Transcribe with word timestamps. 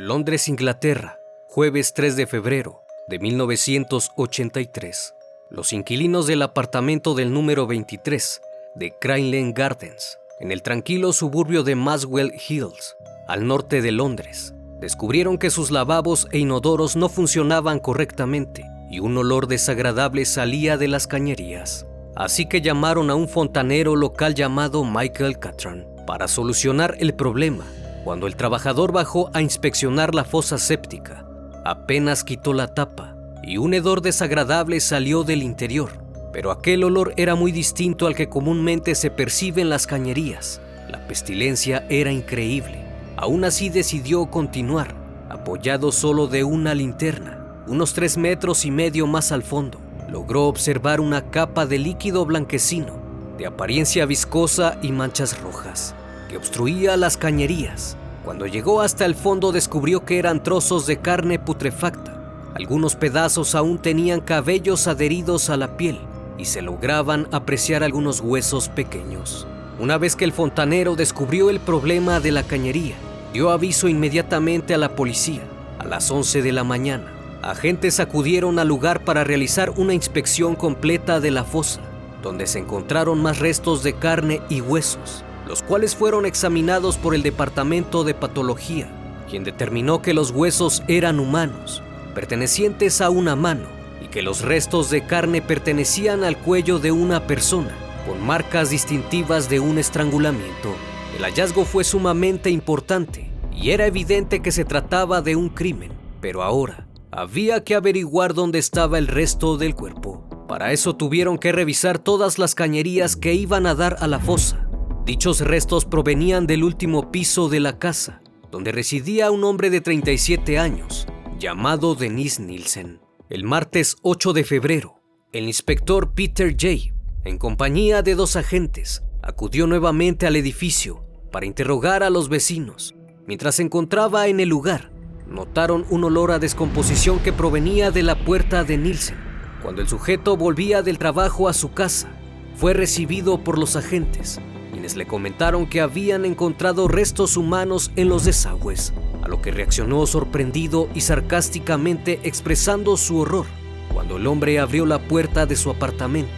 Londres, 0.00 0.46
Inglaterra, 0.46 1.18
jueves 1.48 1.92
3 1.92 2.14
de 2.14 2.28
febrero 2.28 2.84
de 3.08 3.18
1983. 3.18 5.16
Los 5.50 5.72
inquilinos 5.72 6.28
del 6.28 6.42
apartamento 6.42 7.16
del 7.16 7.32
número 7.32 7.66
23 7.66 8.40
de 8.76 8.94
Crane 9.00 9.52
Gardens, 9.52 10.20
en 10.38 10.52
el 10.52 10.62
tranquilo 10.62 11.12
suburbio 11.12 11.64
de 11.64 11.74
Maswell 11.74 12.32
Hills, 12.48 12.96
al 13.26 13.48
norte 13.48 13.82
de 13.82 13.90
Londres, 13.90 14.54
descubrieron 14.78 15.36
que 15.36 15.50
sus 15.50 15.72
lavabos 15.72 16.28
e 16.30 16.38
inodoros 16.38 16.94
no 16.94 17.08
funcionaban 17.08 17.80
correctamente 17.80 18.62
y 18.88 19.00
un 19.00 19.18
olor 19.18 19.48
desagradable 19.48 20.26
salía 20.26 20.76
de 20.76 20.86
las 20.86 21.08
cañerías. 21.08 21.88
Así 22.14 22.46
que 22.46 22.60
llamaron 22.60 23.10
a 23.10 23.16
un 23.16 23.28
fontanero 23.28 23.96
local 23.96 24.36
llamado 24.36 24.84
Michael 24.84 25.40
Catron 25.40 25.88
para 26.06 26.28
solucionar 26.28 26.94
el 27.00 27.14
problema 27.14 27.66
cuando 28.08 28.26
el 28.26 28.36
trabajador 28.36 28.90
bajó 28.90 29.28
a 29.34 29.42
inspeccionar 29.42 30.14
la 30.14 30.24
fosa 30.24 30.56
séptica, 30.56 31.26
apenas 31.62 32.24
quitó 32.24 32.54
la 32.54 32.68
tapa 32.68 33.14
y 33.42 33.58
un 33.58 33.74
hedor 33.74 34.00
desagradable 34.00 34.80
salió 34.80 35.24
del 35.24 35.42
interior, 35.42 35.90
pero 36.32 36.50
aquel 36.50 36.84
olor 36.84 37.12
era 37.18 37.34
muy 37.34 37.52
distinto 37.52 38.06
al 38.06 38.14
que 38.14 38.30
comúnmente 38.30 38.94
se 38.94 39.10
percibe 39.10 39.60
en 39.60 39.68
las 39.68 39.86
cañerías. 39.86 40.62
La 40.88 41.06
pestilencia 41.06 41.84
era 41.90 42.10
increíble. 42.10 42.82
Aún 43.18 43.44
así 43.44 43.68
decidió 43.68 44.30
continuar, 44.30 44.94
apoyado 45.28 45.92
solo 45.92 46.28
de 46.28 46.44
una 46.44 46.72
linterna, 46.72 47.62
unos 47.66 47.92
tres 47.92 48.16
metros 48.16 48.64
y 48.64 48.70
medio 48.70 49.06
más 49.06 49.32
al 49.32 49.42
fondo. 49.42 49.78
Logró 50.08 50.46
observar 50.46 51.02
una 51.02 51.30
capa 51.30 51.66
de 51.66 51.76
líquido 51.76 52.24
blanquecino, 52.24 52.94
de 53.36 53.44
apariencia 53.44 54.06
viscosa 54.06 54.78
y 54.80 54.92
manchas 54.92 55.38
rojas, 55.42 55.94
que 56.28 56.36
obstruía 56.36 56.96
las 56.96 57.16
cañerías. 57.16 57.96
Cuando 58.24 58.46
llegó 58.46 58.82
hasta 58.82 59.06
el 59.06 59.14
fondo 59.14 59.52
descubrió 59.52 60.04
que 60.04 60.18
eran 60.18 60.42
trozos 60.42 60.86
de 60.86 60.98
carne 60.98 61.38
putrefacta. 61.38 62.14
Algunos 62.54 62.94
pedazos 62.94 63.54
aún 63.54 63.78
tenían 63.78 64.20
cabellos 64.20 64.86
adheridos 64.86 65.48
a 65.48 65.56
la 65.56 65.76
piel 65.76 65.98
y 66.36 66.44
se 66.44 66.62
lograban 66.62 67.26
apreciar 67.32 67.82
algunos 67.82 68.20
huesos 68.20 68.68
pequeños. 68.68 69.46
Una 69.78 69.96
vez 69.96 70.16
que 70.16 70.24
el 70.24 70.32
fontanero 70.32 70.94
descubrió 70.94 71.50
el 71.50 71.60
problema 71.60 72.20
de 72.20 72.32
la 72.32 72.42
cañería, 72.42 72.96
dio 73.32 73.50
aviso 73.50 73.88
inmediatamente 73.88 74.74
a 74.74 74.78
la 74.78 74.94
policía. 74.94 75.42
A 75.78 75.84
las 75.84 76.10
11 76.10 76.42
de 76.42 76.52
la 76.52 76.64
mañana, 76.64 77.12
agentes 77.42 78.00
acudieron 78.00 78.58
al 78.58 78.68
lugar 78.68 79.04
para 79.04 79.22
realizar 79.22 79.70
una 79.76 79.94
inspección 79.94 80.56
completa 80.56 81.20
de 81.20 81.30
la 81.30 81.44
fosa, 81.44 81.80
donde 82.22 82.48
se 82.48 82.58
encontraron 82.58 83.22
más 83.22 83.38
restos 83.38 83.84
de 83.84 83.92
carne 83.94 84.42
y 84.48 84.60
huesos 84.60 85.24
los 85.48 85.62
cuales 85.62 85.96
fueron 85.96 86.26
examinados 86.26 86.98
por 86.98 87.14
el 87.14 87.22
Departamento 87.22 88.04
de 88.04 88.12
Patología, 88.12 88.86
quien 89.30 89.44
determinó 89.44 90.02
que 90.02 90.12
los 90.12 90.30
huesos 90.30 90.82
eran 90.88 91.18
humanos, 91.18 91.82
pertenecientes 92.14 93.00
a 93.00 93.08
una 93.08 93.34
mano, 93.34 93.64
y 94.04 94.08
que 94.08 94.20
los 94.20 94.42
restos 94.42 94.90
de 94.90 95.06
carne 95.06 95.40
pertenecían 95.40 96.22
al 96.22 96.36
cuello 96.36 96.78
de 96.78 96.92
una 96.92 97.26
persona, 97.26 97.74
con 98.06 98.24
marcas 98.24 98.68
distintivas 98.68 99.48
de 99.48 99.58
un 99.58 99.78
estrangulamiento. 99.78 100.74
El 101.16 101.24
hallazgo 101.24 101.64
fue 101.64 101.82
sumamente 101.82 102.50
importante 102.50 103.30
y 103.50 103.70
era 103.70 103.86
evidente 103.86 104.40
que 104.40 104.52
se 104.52 104.66
trataba 104.66 105.22
de 105.22 105.34
un 105.34 105.48
crimen, 105.48 105.92
pero 106.20 106.42
ahora 106.42 106.86
había 107.10 107.64
que 107.64 107.74
averiguar 107.74 108.34
dónde 108.34 108.58
estaba 108.58 108.98
el 108.98 109.06
resto 109.06 109.56
del 109.56 109.74
cuerpo. 109.74 110.22
Para 110.46 110.72
eso 110.72 110.94
tuvieron 110.94 111.38
que 111.38 111.52
revisar 111.52 111.98
todas 111.98 112.38
las 112.38 112.54
cañerías 112.54 113.16
que 113.16 113.32
iban 113.32 113.66
a 113.66 113.74
dar 113.74 113.96
a 114.00 114.06
la 114.06 114.18
fosa 114.18 114.67
Dichos 115.08 115.40
restos 115.40 115.86
provenían 115.86 116.46
del 116.46 116.62
último 116.62 117.10
piso 117.10 117.48
de 117.48 117.60
la 117.60 117.78
casa, 117.78 118.20
donde 118.50 118.72
residía 118.72 119.30
un 119.30 119.42
hombre 119.42 119.70
de 119.70 119.80
37 119.80 120.58
años, 120.58 121.06
llamado 121.38 121.94
Denise 121.94 122.42
Nielsen. 122.42 123.00
El 123.30 123.44
martes 123.44 123.96
8 124.02 124.34
de 124.34 124.44
febrero, 124.44 125.00
el 125.32 125.44
inspector 125.44 126.12
Peter 126.12 126.50
J., 126.52 126.94
en 127.24 127.38
compañía 127.38 128.02
de 128.02 128.16
dos 128.16 128.36
agentes, 128.36 129.02
acudió 129.22 129.66
nuevamente 129.66 130.26
al 130.26 130.36
edificio 130.36 131.02
para 131.32 131.46
interrogar 131.46 132.02
a 132.02 132.10
los 132.10 132.28
vecinos. 132.28 132.94
Mientras 133.26 133.54
se 133.54 133.62
encontraba 133.62 134.26
en 134.26 134.40
el 134.40 134.50
lugar, 134.50 134.92
notaron 135.26 135.86
un 135.88 136.04
olor 136.04 136.32
a 136.32 136.38
descomposición 136.38 137.18
que 137.20 137.32
provenía 137.32 137.90
de 137.90 138.02
la 138.02 138.26
puerta 138.26 138.62
de 138.62 138.76
Nielsen. 138.76 139.16
Cuando 139.62 139.80
el 139.80 139.88
sujeto 139.88 140.36
volvía 140.36 140.82
del 140.82 140.98
trabajo 140.98 141.48
a 141.48 141.54
su 141.54 141.72
casa, 141.72 142.12
fue 142.56 142.74
recibido 142.74 143.42
por 143.42 143.58
los 143.58 143.74
agentes 143.74 144.38
quienes 144.78 144.94
le 144.94 145.08
comentaron 145.08 145.66
que 145.66 145.80
habían 145.80 146.24
encontrado 146.24 146.86
restos 146.86 147.36
humanos 147.36 147.90
en 147.96 148.08
los 148.08 148.24
desagües, 148.24 148.92
a 149.24 149.26
lo 149.26 149.42
que 149.42 149.50
reaccionó 149.50 150.06
sorprendido 150.06 150.88
y 150.94 151.00
sarcásticamente 151.00 152.20
expresando 152.22 152.96
su 152.96 153.18
horror. 153.18 153.46
Cuando 153.92 154.18
el 154.18 154.28
hombre 154.28 154.60
abrió 154.60 154.86
la 154.86 155.00
puerta 155.00 155.46
de 155.46 155.56
su 155.56 155.70
apartamento, 155.70 156.30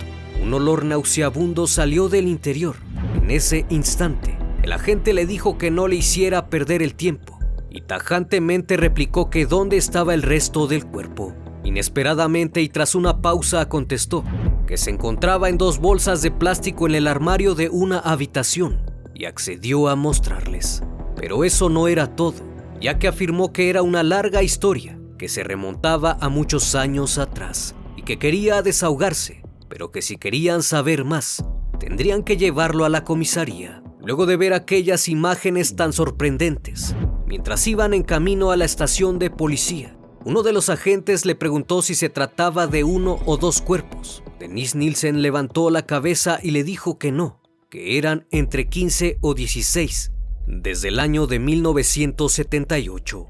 un 0.42 0.54
olor 0.54 0.86
nauseabundo 0.86 1.66
salió 1.66 2.08
del 2.08 2.28
interior. 2.28 2.76
En 3.14 3.30
ese 3.30 3.66
instante, 3.68 4.38
el 4.62 4.72
agente 4.72 5.12
le 5.12 5.26
dijo 5.26 5.58
que 5.58 5.70
no 5.70 5.86
le 5.86 5.96
hiciera 5.96 6.48
perder 6.48 6.82
el 6.82 6.94
tiempo 6.94 7.38
y 7.68 7.82
tajantemente 7.82 8.78
replicó 8.78 9.28
que 9.28 9.44
dónde 9.44 9.76
estaba 9.76 10.14
el 10.14 10.22
resto 10.22 10.66
del 10.66 10.86
cuerpo. 10.86 11.34
Inesperadamente 11.62 12.62
y 12.62 12.70
tras 12.70 12.94
una 12.94 13.20
pausa 13.20 13.68
contestó 13.68 14.24
que 14.70 14.78
se 14.78 14.90
encontraba 14.90 15.48
en 15.48 15.58
dos 15.58 15.80
bolsas 15.80 16.22
de 16.22 16.30
plástico 16.30 16.86
en 16.86 16.94
el 16.94 17.08
armario 17.08 17.56
de 17.56 17.68
una 17.68 17.98
habitación 17.98 18.80
y 19.12 19.24
accedió 19.24 19.88
a 19.88 19.96
mostrarles. 19.96 20.84
Pero 21.16 21.42
eso 21.42 21.68
no 21.68 21.88
era 21.88 22.14
todo, 22.14 22.36
ya 22.80 22.96
que 23.00 23.08
afirmó 23.08 23.52
que 23.52 23.68
era 23.68 23.82
una 23.82 24.04
larga 24.04 24.44
historia 24.44 24.96
que 25.18 25.28
se 25.28 25.42
remontaba 25.42 26.16
a 26.20 26.28
muchos 26.28 26.76
años 26.76 27.18
atrás 27.18 27.74
y 27.96 28.02
que 28.02 28.20
quería 28.20 28.62
desahogarse, 28.62 29.42
pero 29.68 29.90
que 29.90 30.02
si 30.02 30.18
querían 30.18 30.62
saber 30.62 31.04
más, 31.04 31.44
tendrían 31.80 32.22
que 32.22 32.36
llevarlo 32.36 32.84
a 32.84 32.90
la 32.90 33.02
comisaría. 33.02 33.82
Luego 34.00 34.24
de 34.24 34.36
ver 34.36 34.54
aquellas 34.54 35.08
imágenes 35.08 35.74
tan 35.74 35.92
sorprendentes, 35.92 36.94
mientras 37.26 37.66
iban 37.66 37.92
en 37.92 38.04
camino 38.04 38.52
a 38.52 38.56
la 38.56 38.66
estación 38.66 39.18
de 39.18 39.30
policía, 39.30 39.96
uno 40.24 40.44
de 40.44 40.52
los 40.52 40.68
agentes 40.68 41.24
le 41.26 41.34
preguntó 41.34 41.82
si 41.82 41.96
se 41.96 42.08
trataba 42.08 42.68
de 42.68 42.84
uno 42.84 43.18
o 43.26 43.36
dos 43.36 43.62
cuerpos. 43.62 44.22
Denise 44.40 44.76
Nielsen 44.76 45.22
levantó 45.22 45.70
la 45.70 45.86
cabeza 45.86 46.40
y 46.42 46.50
le 46.50 46.64
dijo 46.64 46.98
que 46.98 47.12
no, 47.12 47.40
que 47.68 47.98
eran 47.98 48.26
entre 48.32 48.68
15 48.68 49.18
o 49.20 49.34
16, 49.34 50.10
desde 50.48 50.88
el 50.88 50.98
año 50.98 51.28
de 51.28 51.38
1978. 51.38 53.26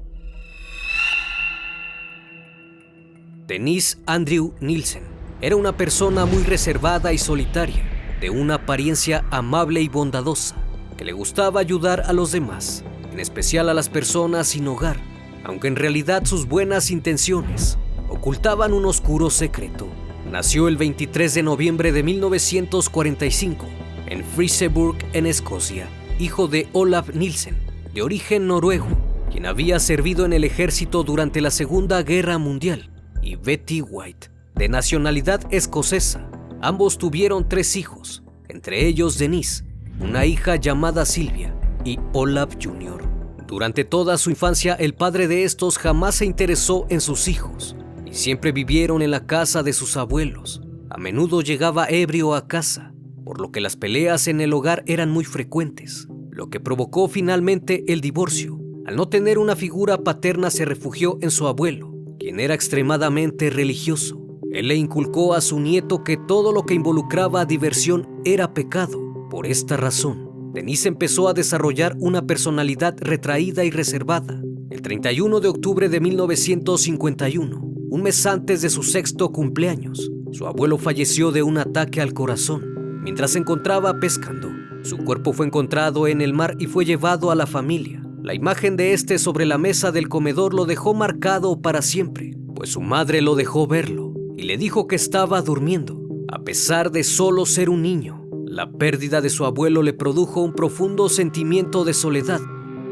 Denise 3.45 3.97
Andrew 4.07 4.55
Nielsen 4.59 5.03
era 5.41 5.55
una 5.55 5.77
persona 5.77 6.25
muy 6.25 6.41
reservada 6.41 7.13
y 7.13 7.19
solitaria, 7.19 7.83
de 8.19 8.29
una 8.29 8.55
apariencia 8.55 9.23
amable 9.29 9.81
y 9.81 9.89
bondadosa, 9.89 10.55
que 10.97 11.05
le 11.05 11.11
gustaba 11.11 11.59
ayudar 11.59 12.01
a 12.07 12.13
los 12.13 12.31
demás, 12.31 12.83
en 13.11 13.19
especial 13.19 13.69
a 13.69 13.75
las 13.75 13.89
personas 13.89 14.47
sin 14.47 14.67
hogar 14.67 15.11
aunque 15.43 15.67
en 15.67 15.75
realidad 15.75 16.25
sus 16.25 16.47
buenas 16.47 16.91
intenciones 16.91 17.77
ocultaban 18.09 18.73
un 18.73 18.85
oscuro 18.85 19.29
secreto. 19.29 19.87
Nació 20.31 20.69
el 20.69 20.77
23 20.77 21.33
de 21.33 21.43
noviembre 21.43 21.91
de 21.91 22.03
1945 22.03 23.65
en 24.07 24.23
Friseburg, 24.23 24.97
en 25.11 25.25
Escocia, 25.25 25.89
hijo 26.19 26.47
de 26.47 26.69
Olaf 26.71 27.13
Nielsen, 27.13 27.57
de 27.93 28.01
origen 28.01 28.47
noruego, 28.47 28.87
quien 29.29 29.45
había 29.45 29.77
servido 29.81 30.23
en 30.23 30.31
el 30.31 30.45
ejército 30.45 31.03
durante 31.03 31.41
la 31.41 31.51
Segunda 31.51 32.01
Guerra 32.03 32.37
Mundial, 32.37 32.89
y 33.21 33.35
Betty 33.35 33.81
White, 33.81 34.29
de 34.55 34.69
nacionalidad 34.69 35.41
escocesa. 35.53 36.31
Ambos 36.61 36.97
tuvieron 36.97 37.49
tres 37.49 37.75
hijos, 37.75 38.23
entre 38.47 38.87
ellos 38.87 39.17
Denise, 39.17 39.65
una 39.99 40.25
hija 40.25 40.55
llamada 40.55 41.05
Silvia 41.05 41.53
y 41.83 41.99
Olaf 42.13 42.55
Jr. 42.55 43.03
Durante 43.47 43.83
toda 43.83 44.17
su 44.17 44.29
infancia 44.29 44.75
el 44.75 44.93
padre 44.93 45.27
de 45.27 45.43
estos 45.43 45.77
jamás 45.77 46.15
se 46.15 46.25
interesó 46.25 46.87
en 46.89 47.01
sus 47.01 47.27
hijos 47.27 47.75
siempre 48.11 48.51
vivieron 48.51 49.01
en 49.01 49.11
la 49.11 49.25
casa 49.25 49.63
de 49.63 49.73
sus 49.73 49.97
abuelos. 49.97 50.61
A 50.89 50.97
menudo 50.97 51.41
llegaba 51.41 51.87
ebrio 51.89 52.35
a 52.35 52.47
casa, 52.47 52.93
por 53.23 53.39
lo 53.39 53.51
que 53.51 53.61
las 53.61 53.77
peleas 53.77 54.27
en 54.27 54.41
el 54.41 54.53
hogar 54.53 54.83
eran 54.85 55.09
muy 55.09 55.23
frecuentes, 55.23 56.07
lo 56.29 56.49
que 56.49 56.59
provocó 56.59 57.07
finalmente 57.07 57.85
el 57.87 58.01
divorcio. 58.01 58.59
Al 58.85 58.95
no 58.95 59.07
tener 59.07 59.37
una 59.37 59.55
figura 59.55 59.99
paterna 59.99 60.49
se 60.49 60.65
refugió 60.65 61.17
en 61.21 61.31
su 61.31 61.47
abuelo, 61.47 61.93
quien 62.19 62.39
era 62.39 62.53
extremadamente 62.53 63.49
religioso. 63.49 64.21
Él 64.51 64.67
le 64.67 64.75
inculcó 64.75 65.33
a 65.33 65.39
su 65.39 65.59
nieto 65.59 66.03
que 66.03 66.17
todo 66.17 66.51
lo 66.51 66.65
que 66.65 66.73
involucraba 66.73 67.45
diversión 67.45 68.07
era 68.25 68.53
pecado. 68.53 68.99
Por 69.29 69.47
esta 69.47 69.77
razón, 69.77 70.51
Denise 70.53 70.89
empezó 70.89 71.29
a 71.29 71.33
desarrollar 71.33 71.95
una 71.99 72.27
personalidad 72.27 72.97
retraída 72.99 73.63
y 73.63 73.71
reservada. 73.71 74.41
El 74.69 74.81
31 74.81 75.39
de 75.39 75.47
octubre 75.47 75.87
de 75.87 76.01
1951, 76.01 77.70
un 77.91 78.03
mes 78.03 78.25
antes 78.25 78.61
de 78.61 78.69
su 78.69 78.83
sexto 78.83 79.33
cumpleaños, 79.33 80.09
su 80.31 80.47
abuelo 80.47 80.77
falleció 80.77 81.33
de 81.33 81.43
un 81.43 81.57
ataque 81.57 81.99
al 81.99 82.13
corazón 82.13 83.01
mientras 83.03 83.31
se 83.31 83.39
encontraba 83.39 83.99
pescando. 83.99 84.47
Su 84.83 84.99
cuerpo 84.99 85.33
fue 85.33 85.45
encontrado 85.45 86.07
en 86.07 86.21
el 86.21 86.33
mar 86.33 86.55
y 86.57 86.67
fue 86.67 86.85
llevado 86.85 87.31
a 87.31 87.35
la 87.35 87.45
familia. 87.45 88.01
La 88.23 88.33
imagen 88.33 88.77
de 88.77 88.93
este 88.93 89.19
sobre 89.19 89.45
la 89.45 89.57
mesa 89.57 89.91
del 89.91 90.07
comedor 90.07 90.53
lo 90.53 90.65
dejó 90.65 90.93
marcado 90.93 91.61
para 91.61 91.81
siempre, 91.81 92.37
pues 92.55 92.69
su 92.69 92.79
madre 92.79 93.21
lo 93.21 93.35
dejó 93.35 93.67
verlo 93.67 94.13
y 94.37 94.43
le 94.43 94.57
dijo 94.57 94.87
que 94.87 94.95
estaba 94.95 95.41
durmiendo, 95.41 96.01
a 96.29 96.39
pesar 96.43 96.91
de 96.91 97.03
solo 97.03 97.45
ser 97.45 97.69
un 97.69 97.81
niño. 97.81 98.25
La 98.45 98.71
pérdida 98.71 99.19
de 99.19 99.29
su 99.29 99.43
abuelo 99.43 99.83
le 99.83 99.91
produjo 99.91 100.41
un 100.41 100.53
profundo 100.53 101.09
sentimiento 101.09 101.83
de 101.83 101.93
soledad 101.93 102.39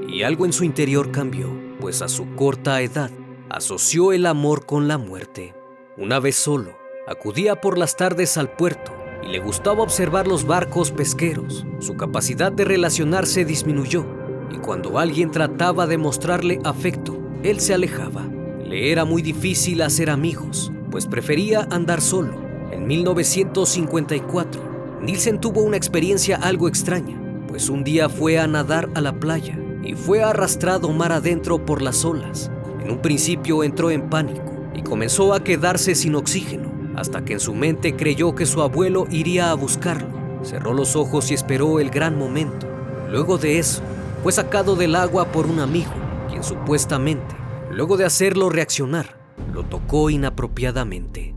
y 0.09 0.23
algo 0.23 0.45
en 0.45 0.51
su 0.51 0.65
interior 0.65 1.11
cambió, 1.11 1.49
pues 1.79 2.01
a 2.01 2.09
su 2.09 2.35
corta 2.35 2.81
edad 2.81 3.11
asoció 3.49 4.13
el 4.13 4.25
amor 4.25 4.65
con 4.65 4.87
la 4.87 4.97
muerte. 4.97 5.55
Una 5.97 6.19
vez 6.19 6.35
solo, 6.35 6.77
acudía 7.07 7.59
por 7.59 7.77
las 7.77 7.95
tardes 7.95 8.37
al 8.37 8.51
puerto 8.51 8.93
y 9.23 9.27
le 9.27 9.39
gustaba 9.39 9.81
observar 9.81 10.27
los 10.27 10.45
barcos 10.45 10.91
pesqueros. 10.91 11.65
Su 11.79 11.97
capacidad 11.97 12.51
de 12.51 12.63
relacionarse 12.63 13.45
disminuyó 13.45 14.05
y 14.51 14.57
cuando 14.57 14.99
alguien 14.99 15.31
trataba 15.31 15.87
de 15.87 15.97
mostrarle 15.97 16.59
afecto, 16.63 17.17
él 17.43 17.59
se 17.59 17.73
alejaba. 17.73 18.27
Le 18.63 18.91
era 18.91 19.03
muy 19.03 19.21
difícil 19.21 19.81
hacer 19.81 20.11
amigos, 20.11 20.71
pues 20.91 21.07
prefería 21.07 21.67
andar 21.71 22.01
solo. 22.01 22.35
En 22.71 22.85
1954, 22.85 24.99
Nielsen 25.01 25.39
tuvo 25.39 25.61
una 25.61 25.77
experiencia 25.77 26.37
algo 26.37 26.67
extraña, 26.67 27.19
pues 27.47 27.69
un 27.69 27.83
día 27.83 28.09
fue 28.09 28.37
a 28.37 28.45
nadar 28.45 28.89
a 28.93 29.01
la 29.01 29.19
playa 29.19 29.57
y 29.83 29.95
fue 29.95 30.21
arrastrado 30.21 30.91
mar 30.91 31.11
adentro 31.11 31.65
por 31.65 31.81
las 31.81 32.05
olas. 32.05 32.51
En 32.81 32.91
un 32.91 33.01
principio 33.01 33.63
entró 33.63 33.91
en 33.91 34.09
pánico 34.09 34.41
y 34.73 34.81
comenzó 34.81 35.33
a 35.33 35.43
quedarse 35.43 35.95
sin 35.95 36.15
oxígeno, 36.15 36.71
hasta 36.95 37.23
que 37.23 37.33
en 37.33 37.39
su 37.39 37.53
mente 37.53 37.95
creyó 37.95 38.35
que 38.35 38.45
su 38.45 38.61
abuelo 38.61 39.07
iría 39.09 39.51
a 39.51 39.53
buscarlo. 39.53 40.07
Cerró 40.43 40.73
los 40.73 40.95
ojos 40.95 41.31
y 41.31 41.33
esperó 41.33 41.79
el 41.79 41.89
gran 41.89 42.17
momento. 42.17 42.67
Luego 43.09 43.37
de 43.37 43.59
eso, 43.59 43.81
fue 44.23 44.31
sacado 44.31 44.75
del 44.75 44.95
agua 44.95 45.31
por 45.31 45.45
un 45.45 45.59
amigo, 45.59 45.91
quien 46.29 46.43
supuestamente, 46.43 47.35
luego 47.71 47.97
de 47.97 48.05
hacerlo 48.05 48.49
reaccionar, 48.49 49.17
lo 49.53 49.63
tocó 49.63 50.09
inapropiadamente. 50.09 51.33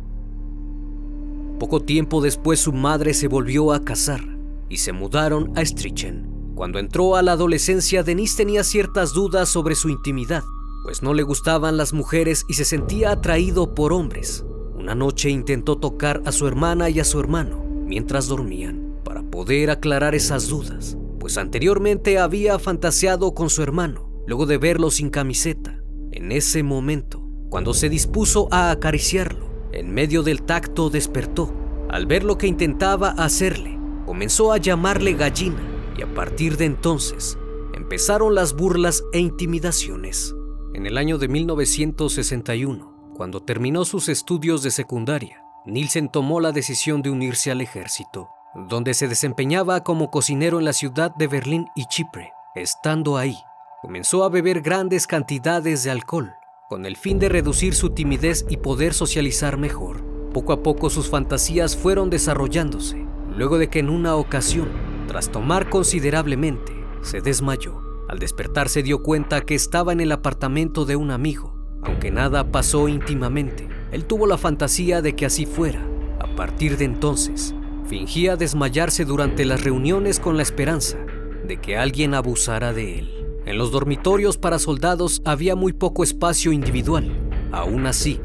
Poco 1.58 1.80
tiempo 1.80 2.20
después 2.20 2.60
su 2.60 2.72
madre 2.72 3.14
se 3.14 3.28
volvió 3.28 3.72
a 3.72 3.84
casar 3.84 4.20
y 4.68 4.78
se 4.78 4.92
mudaron 4.92 5.52
a 5.56 5.64
Strichen. 5.64 6.28
Cuando 6.56 6.78
entró 6.78 7.16
a 7.16 7.22
la 7.22 7.32
adolescencia, 7.32 8.02
Denise 8.02 8.36
tenía 8.36 8.64
ciertas 8.64 9.12
dudas 9.12 9.48
sobre 9.48 9.74
su 9.74 9.88
intimidad, 9.88 10.42
pues 10.82 11.02
no 11.02 11.14
le 11.14 11.22
gustaban 11.22 11.76
las 11.76 11.92
mujeres 11.92 12.44
y 12.48 12.54
se 12.54 12.64
sentía 12.64 13.12
atraído 13.12 13.74
por 13.74 13.92
hombres. 13.92 14.44
Una 14.74 14.94
noche 14.94 15.30
intentó 15.30 15.76
tocar 15.78 16.22
a 16.24 16.32
su 16.32 16.46
hermana 16.46 16.90
y 16.90 17.00
a 17.00 17.04
su 17.04 17.20
hermano 17.20 17.64
mientras 17.86 18.26
dormían 18.26 18.98
para 19.04 19.22
poder 19.22 19.70
aclarar 19.70 20.14
esas 20.14 20.48
dudas, 20.48 20.96
pues 21.20 21.38
anteriormente 21.38 22.18
había 22.18 22.58
fantaseado 22.58 23.34
con 23.34 23.50
su 23.50 23.62
hermano 23.62 24.10
luego 24.26 24.46
de 24.46 24.58
verlo 24.58 24.90
sin 24.90 25.10
camiseta. 25.10 25.82
En 26.10 26.32
ese 26.32 26.62
momento, 26.62 27.22
cuando 27.48 27.74
se 27.74 27.88
dispuso 27.88 28.48
a 28.50 28.70
acariciarlo, 28.70 29.50
en 29.72 29.92
medio 29.92 30.22
del 30.22 30.42
tacto 30.42 30.90
despertó. 30.90 31.52
Al 31.90 32.06
ver 32.06 32.24
lo 32.24 32.38
que 32.38 32.46
intentaba 32.46 33.10
hacerle, 33.10 33.78
comenzó 34.06 34.52
a 34.52 34.58
llamarle 34.58 35.14
gallina 35.14 35.60
y 35.96 36.02
a 36.02 36.14
partir 36.14 36.56
de 36.56 36.64
entonces 36.64 37.36
empezaron 37.74 38.34
las 38.34 38.54
burlas 38.54 39.04
e 39.12 39.18
intimidaciones. 39.18 40.34
En 40.74 40.86
el 40.86 40.98
año 40.98 41.18
de 41.18 41.28
1961, 41.28 43.12
cuando 43.14 43.42
terminó 43.42 43.84
sus 43.84 44.08
estudios 44.08 44.62
de 44.62 44.70
secundaria, 44.70 45.44
Nielsen 45.66 46.08
tomó 46.08 46.40
la 46.40 46.52
decisión 46.52 47.02
de 47.02 47.10
unirse 47.10 47.50
al 47.50 47.60
ejército, 47.60 48.28
donde 48.68 48.94
se 48.94 49.06
desempeñaba 49.08 49.84
como 49.84 50.10
cocinero 50.10 50.58
en 50.58 50.64
la 50.64 50.72
ciudad 50.72 51.14
de 51.14 51.26
Berlín 51.28 51.66
y 51.76 51.84
Chipre. 51.86 52.32
Estando 52.54 53.16
ahí, 53.16 53.36
comenzó 53.80 54.24
a 54.24 54.28
beber 54.28 54.60
grandes 54.60 55.06
cantidades 55.06 55.84
de 55.84 55.90
alcohol 55.90 56.32
con 56.72 56.86
el 56.86 56.96
fin 56.96 57.18
de 57.18 57.28
reducir 57.28 57.74
su 57.74 57.90
timidez 57.90 58.46
y 58.48 58.56
poder 58.56 58.94
socializar 58.94 59.58
mejor. 59.58 60.02
Poco 60.32 60.54
a 60.54 60.62
poco 60.62 60.88
sus 60.88 61.10
fantasías 61.10 61.76
fueron 61.76 62.08
desarrollándose, 62.08 63.06
luego 63.28 63.58
de 63.58 63.68
que 63.68 63.80
en 63.80 63.90
una 63.90 64.16
ocasión, 64.16 64.70
tras 65.06 65.30
tomar 65.30 65.68
considerablemente, 65.68 66.72
se 67.02 67.20
desmayó. 67.20 67.81
Al 68.12 68.18
despertar 68.18 68.68
se 68.68 68.82
dio 68.82 69.02
cuenta 69.02 69.40
que 69.40 69.54
estaba 69.54 69.90
en 69.90 70.02
el 70.02 70.12
apartamento 70.12 70.84
de 70.84 70.96
un 70.96 71.10
amigo. 71.10 71.56
Aunque 71.82 72.10
nada 72.10 72.52
pasó 72.52 72.86
íntimamente, 72.86 73.70
él 73.90 74.04
tuvo 74.04 74.26
la 74.26 74.36
fantasía 74.36 75.00
de 75.00 75.16
que 75.16 75.24
así 75.24 75.46
fuera. 75.46 75.82
A 76.20 76.26
partir 76.36 76.76
de 76.76 76.84
entonces, 76.84 77.54
fingía 77.86 78.36
desmayarse 78.36 79.06
durante 79.06 79.46
las 79.46 79.64
reuniones 79.64 80.20
con 80.20 80.36
la 80.36 80.42
esperanza 80.42 80.98
de 81.48 81.56
que 81.56 81.78
alguien 81.78 82.12
abusara 82.12 82.74
de 82.74 82.98
él. 82.98 83.24
En 83.46 83.56
los 83.56 83.72
dormitorios 83.72 84.36
para 84.36 84.58
soldados 84.58 85.22
había 85.24 85.56
muy 85.56 85.72
poco 85.72 86.04
espacio 86.04 86.52
individual. 86.52 87.10
Aún 87.50 87.86
así, 87.86 88.20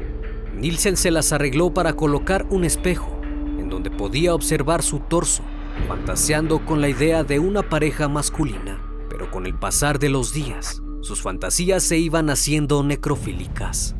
Nielsen 0.54 0.98
se 0.98 1.10
las 1.10 1.32
arregló 1.32 1.72
para 1.72 1.94
colocar 1.94 2.46
un 2.50 2.64
espejo 2.64 3.18
en 3.58 3.70
donde 3.70 3.90
podía 3.90 4.34
observar 4.34 4.82
su 4.82 4.98
torso, 4.98 5.44
fantaseando 5.88 6.66
con 6.66 6.82
la 6.82 6.90
idea 6.90 7.24
de 7.24 7.38
una 7.38 7.62
pareja 7.62 8.06
masculina. 8.06 8.87
Con 9.30 9.46
el 9.46 9.54
pasar 9.54 9.98
de 9.98 10.08
los 10.08 10.32
días, 10.32 10.82
sus 11.00 11.22
fantasías 11.22 11.82
se 11.82 11.98
iban 11.98 12.30
haciendo 12.30 12.82
necrofílicas. 12.82 13.94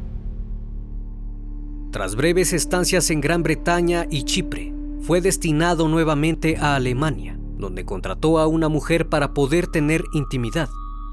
Tras 1.91 2.17
breves 2.17 2.53
estancias 2.53 3.11
en 3.11 3.21
Gran 3.21 3.43
Bretaña 3.43 4.07
y 4.11 4.25
Chipre, 4.25 4.75
fue 5.01 5.21
destinado 5.21 5.89
nuevamente 5.89 6.57
a 6.57 6.75
Alemania, 6.75 7.39
donde 7.57 7.85
contrató 7.85 8.39
a 8.39 8.47
una 8.47 8.69
mujer 8.69 9.09
para 9.09 9.33
poder 9.33 9.67
tener 9.69 10.03
intimidad 10.13 10.69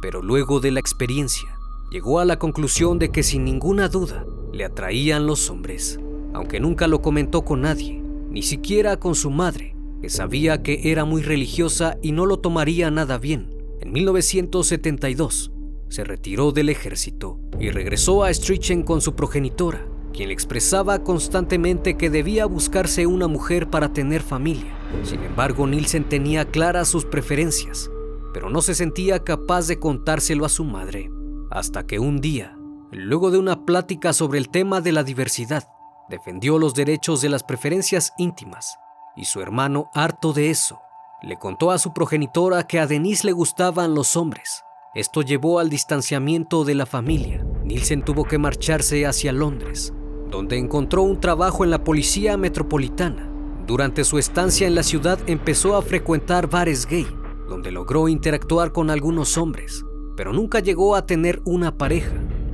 pero 0.06 0.22
luego 0.22 0.60
de 0.60 0.70
la 0.70 0.80
experiencia 0.80 1.50
llegó 1.90 2.20
a 2.20 2.26
la 2.26 2.38
conclusión 2.38 3.00
de 3.00 3.10
que 3.10 3.24
sin 3.24 3.44
ninguna 3.44 3.88
duda 3.88 4.24
le 4.54 4.64
atraían 4.64 5.26
los 5.26 5.50
hombres, 5.50 6.00
aunque 6.32 6.60
nunca 6.60 6.88
lo 6.88 7.02
comentó 7.02 7.44
con 7.44 7.62
nadie, 7.62 8.04
ni 8.30 8.44
siquiera 8.44 8.98
con 8.98 9.16
su 9.16 9.32
madre, 9.32 9.76
que 10.04 10.10
sabía 10.12 10.62
que 10.62 10.92
era 10.92 11.06
muy 11.06 11.24
religiosa 11.24 11.98
y 12.04 12.12
no 12.12 12.28
lo 12.28 12.38
tomaría 12.38 12.92
nada 12.92 13.18
bien. 13.18 13.55
En 13.86 13.94
1972 13.94 15.51
se 15.88 16.04
retiró 16.04 16.51
del 16.51 16.68
ejército 16.68 17.39
y 17.60 17.70
regresó 17.70 18.25
a 18.25 18.34
Strichen 18.34 18.84
con 18.84 19.00
su 19.00 19.15
progenitora, 19.15 19.88
quien 20.12 20.27
le 20.27 20.34
expresaba 20.34 21.04
constantemente 21.04 21.96
que 21.96 22.10
debía 22.10 22.46
buscarse 22.46 23.06
una 23.06 23.27
mujer 23.27 23.70
para 23.70 23.94
tener 23.94 24.22
familia. 24.22 24.77
Sin 25.04 25.24
embargo, 25.24 25.65
Nielsen 25.65 26.04
tenía 26.04 26.46
claras 26.46 26.89
sus 26.89 27.06
preferencias 27.06 27.89
pero 28.36 28.50
no 28.50 28.62
se 28.62 28.75
sentía 28.75 29.24
capaz 29.24 29.65
de 29.68 29.80
contárselo 29.80 30.44
a 30.44 30.50
su 30.50 30.65
madre, 30.65 31.10
hasta 31.51 31.88
que 31.88 32.00
un 32.00 32.20
día, 32.20 32.58
luego 32.92 33.32
de 33.32 33.38
una 33.38 33.63
plática 33.63 34.12
sobre 34.12 34.39
el 34.39 34.50
tema 34.50 34.82
de 34.82 34.92
la 34.92 35.06
diversidad, 35.06 35.70
defendió 36.10 36.60
los 36.60 36.74
derechos 36.74 37.22
de 37.22 37.30
las 37.30 37.44
preferencias 37.44 38.12
íntimas, 38.18 38.77
y 39.15 39.24
su 39.24 39.39
hermano, 39.39 39.89
harto 39.94 40.34
de 40.34 40.50
eso, 40.50 40.82
le 41.22 41.38
contó 41.38 41.72
a 41.72 41.78
su 41.78 41.94
progenitora 41.94 42.68
que 42.68 42.80
a 42.80 42.88
Denise 42.88 43.26
le 43.26 43.32
gustaban 43.32 43.96
los 43.96 44.16
hombres. 44.16 44.64
Esto 44.94 45.22
llevó 45.22 45.60
al 45.60 45.70
distanciamiento 45.70 46.64
de 46.64 46.76
la 46.76 46.86
familia. 46.86 47.46
Nielsen 47.64 48.04
tuvo 48.04 48.26
que 48.26 48.38
marcharse 48.38 49.06
hacia 49.06 49.32
Londres, 49.32 49.94
donde 50.30 50.58
encontró 50.58 51.04
un 51.04 51.20
trabajo 51.20 51.64
en 51.64 51.72
la 51.72 51.84
policía 51.84 52.38
metropolitana. 52.38 53.30
Durante 53.66 54.04
su 54.04 54.20
estancia 54.20 54.68
en 54.68 54.76
la 54.76 54.84
ciudad 54.84 55.20
empezó 55.28 55.76
a 55.76 55.82
frecuentar 55.82 56.48
bares 56.48 56.86
gay 56.86 57.08
donde 57.48 57.72
logró 57.72 58.08
interactuar 58.08 58.72
con 58.72 58.90
algunos 58.90 59.38
hombres, 59.38 59.86
pero 60.16 60.34
nunca 60.34 60.60
llegó 60.60 60.96
a 60.96 61.06
tener 61.06 61.42
una 61.46 61.78
pareja. 61.78 62.14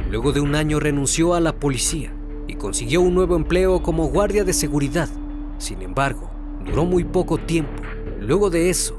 Luego 0.10 0.32
de 0.32 0.42
un 0.42 0.56
año 0.56 0.80
renunció 0.80 1.34
a 1.34 1.40
la 1.40 1.54
policía 1.54 2.14
y 2.48 2.56
consiguió 2.56 3.02
un 3.02 3.16
nuevo 3.16 3.36
empleo 3.36 3.82
como 3.82 4.08
guardia 4.08 4.44
de 4.44 4.54
seguridad. 4.54 5.10
Sin 5.58 5.82
embargo, 5.82 6.30
duró 6.66 6.86
muy 6.86 7.04
poco 7.04 7.38
tiempo. 7.38 7.82
Luego 8.32 8.50
de 8.50 8.70
eso, 8.70 8.96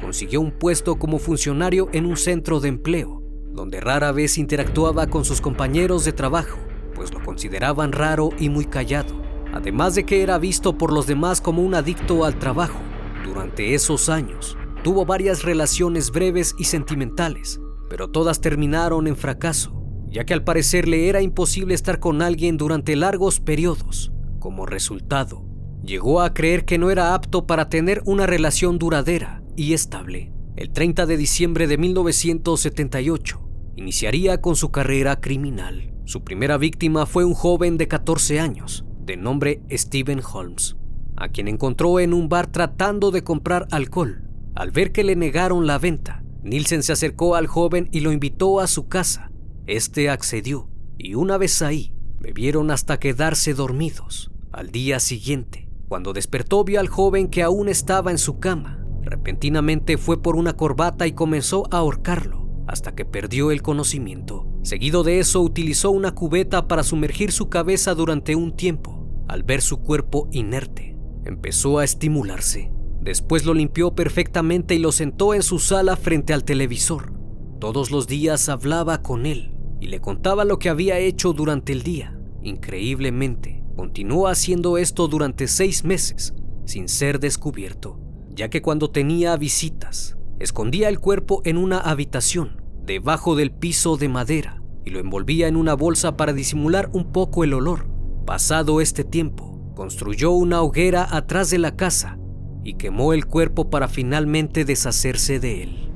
consiguió 0.00 0.40
un 0.40 0.52
puesto 0.52 0.94
como 0.94 1.18
funcionario 1.18 1.88
en 1.92 2.06
un 2.06 2.16
centro 2.16 2.60
de 2.60 2.68
empleo, 2.68 3.20
donde 3.50 3.80
rara 3.80 4.12
vez 4.12 4.38
interactuaba 4.38 5.08
con 5.08 5.24
sus 5.24 5.40
compañeros 5.40 6.04
de 6.04 6.12
trabajo, 6.12 6.56
pues 6.94 7.12
lo 7.12 7.20
consideraban 7.24 7.90
raro 7.90 8.30
y 8.38 8.48
muy 8.48 8.64
callado, 8.64 9.12
además 9.52 9.96
de 9.96 10.06
que 10.06 10.22
era 10.22 10.38
visto 10.38 10.78
por 10.78 10.92
los 10.92 11.08
demás 11.08 11.40
como 11.40 11.62
un 11.62 11.74
adicto 11.74 12.24
al 12.24 12.38
trabajo. 12.38 12.78
Durante 13.24 13.74
esos 13.74 14.08
años, 14.08 14.56
tuvo 14.84 15.04
varias 15.04 15.42
relaciones 15.42 16.12
breves 16.12 16.54
y 16.56 16.62
sentimentales, 16.62 17.60
pero 17.90 18.06
todas 18.06 18.40
terminaron 18.40 19.08
en 19.08 19.16
fracaso, 19.16 19.82
ya 20.06 20.24
que 20.24 20.32
al 20.32 20.44
parecer 20.44 20.86
le 20.86 21.08
era 21.08 21.22
imposible 21.22 21.74
estar 21.74 21.98
con 21.98 22.22
alguien 22.22 22.56
durante 22.56 22.94
largos 22.94 23.40
periodos. 23.40 24.12
Como 24.38 24.64
resultado, 24.64 25.45
llegó 25.86 26.20
a 26.20 26.34
creer 26.34 26.64
que 26.64 26.78
no 26.78 26.90
era 26.90 27.14
apto 27.14 27.46
para 27.46 27.68
tener 27.68 28.02
una 28.04 28.26
relación 28.26 28.78
duradera 28.78 29.42
y 29.56 29.72
estable. 29.72 30.32
El 30.56 30.70
30 30.70 31.06
de 31.06 31.16
diciembre 31.16 31.66
de 31.66 31.78
1978, 31.78 33.40
iniciaría 33.76 34.40
con 34.40 34.56
su 34.56 34.70
carrera 34.70 35.20
criminal. 35.20 35.92
Su 36.04 36.24
primera 36.24 36.56
víctima 36.56 37.06
fue 37.06 37.24
un 37.24 37.34
joven 37.34 37.76
de 37.78 37.88
14 37.88 38.40
años, 38.40 38.84
de 39.04 39.16
nombre 39.16 39.62
Stephen 39.70 40.20
Holmes, 40.20 40.76
a 41.16 41.28
quien 41.28 41.48
encontró 41.48 42.00
en 42.00 42.14
un 42.14 42.28
bar 42.28 42.46
tratando 42.48 43.10
de 43.10 43.22
comprar 43.22 43.68
alcohol. 43.70 44.22
Al 44.54 44.70
ver 44.70 44.92
que 44.92 45.04
le 45.04 45.14
negaron 45.14 45.66
la 45.66 45.78
venta, 45.78 46.24
Nielsen 46.42 46.82
se 46.82 46.92
acercó 46.92 47.34
al 47.34 47.46
joven 47.46 47.88
y 47.92 48.00
lo 48.00 48.12
invitó 48.12 48.60
a 48.60 48.66
su 48.66 48.88
casa. 48.88 49.30
Este 49.66 50.08
accedió, 50.08 50.70
y 50.96 51.14
una 51.14 51.38
vez 51.38 51.60
ahí, 51.60 51.92
bebieron 52.18 52.70
hasta 52.70 52.98
quedarse 52.98 53.52
dormidos. 53.52 54.30
Al 54.52 54.70
día 54.70 55.00
siguiente, 55.00 55.65
cuando 55.88 56.12
despertó 56.12 56.64
vio 56.64 56.80
al 56.80 56.88
joven 56.88 57.28
que 57.28 57.42
aún 57.42 57.68
estaba 57.68 58.10
en 58.10 58.18
su 58.18 58.38
cama. 58.38 58.84
Repentinamente 59.02 59.98
fue 59.98 60.20
por 60.20 60.36
una 60.36 60.54
corbata 60.54 61.06
y 61.06 61.12
comenzó 61.12 61.64
a 61.70 61.78
ahorcarlo 61.78 62.46
hasta 62.66 62.94
que 62.94 63.04
perdió 63.04 63.52
el 63.52 63.62
conocimiento. 63.62 64.46
Seguido 64.62 65.04
de 65.04 65.20
eso 65.20 65.40
utilizó 65.40 65.92
una 65.92 66.12
cubeta 66.12 66.66
para 66.66 66.82
sumergir 66.82 67.30
su 67.30 67.48
cabeza 67.48 67.94
durante 67.94 68.34
un 68.34 68.56
tiempo. 68.56 69.06
Al 69.28 69.44
ver 69.44 69.62
su 69.62 69.78
cuerpo 69.78 70.28
inerte, 70.32 70.96
empezó 71.24 71.78
a 71.78 71.84
estimularse. 71.84 72.72
Después 73.00 73.44
lo 73.44 73.54
limpió 73.54 73.94
perfectamente 73.94 74.74
y 74.74 74.78
lo 74.78 74.90
sentó 74.90 75.34
en 75.34 75.42
su 75.42 75.60
sala 75.60 75.96
frente 75.96 76.32
al 76.32 76.42
televisor. 76.42 77.12
Todos 77.60 77.92
los 77.92 78.08
días 78.08 78.48
hablaba 78.48 79.02
con 79.02 79.26
él 79.26 79.54
y 79.80 79.86
le 79.86 80.00
contaba 80.00 80.44
lo 80.44 80.58
que 80.58 80.68
había 80.68 80.98
hecho 80.98 81.32
durante 81.32 81.72
el 81.72 81.84
día. 81.84 82.18
Increíblemente, 82.42 83.55
Continuó 83.76 84.28
haciendo 84.28 84.78
esto 84.78 85.06
durante 85.06 85.46
seis 85.46 85.84
meses 85.84 86.34
sin 86.64 86.88
ser 86.88 87.20
descubierto, 87.20 88.00
ya 88.34 88.48
que 88.48 88.62
cuando 88.62 88.90
tenía 88.90 89.36
visitas, 89.36 90.16
escondía 90.38 90.88
el 90.88 90.98
cuerpo 90.98 91.42
en 91.44 91.58
una 91.58 91.78
habitación 91.78 92.62
debajo 92.84 93.36
del 93.36 93.52
piso 93.52 93.96
de 93.96 94.08
madera 94.08 94.62
y 94.84 94.90
lo 94.90 94.98
envolvía 94.98 95.48
en 95.48 95.56
una 95.56 95.74
bolsa 95.74 96.16
para 96.16 96.32
disimular 96.32 96.88
un 96.92 97.12
poco 97.12 97.44
el 97.44 97.52
olor. 97.52 97.86
Pasado 98.24 98.80
este 98.80 99.04
tiempo, 99.04 99.72
construyó 99.74 100.30
una 100.30 100.62
hoguera 100.62 101.06
atrás 101.14 101.50
de 101.50 101.58
la 101.58 101.76
casa 101.76 102.18
y 102.64 102.74
quemó 102.74 103.12
el 103.12 103.26
cuerpo 103.26 103.68
para 103.68 103.88
finalmente 103.88 104.64
deshacerse 104.64 105.38
de 105.38 105.62
él. 105.62 105.90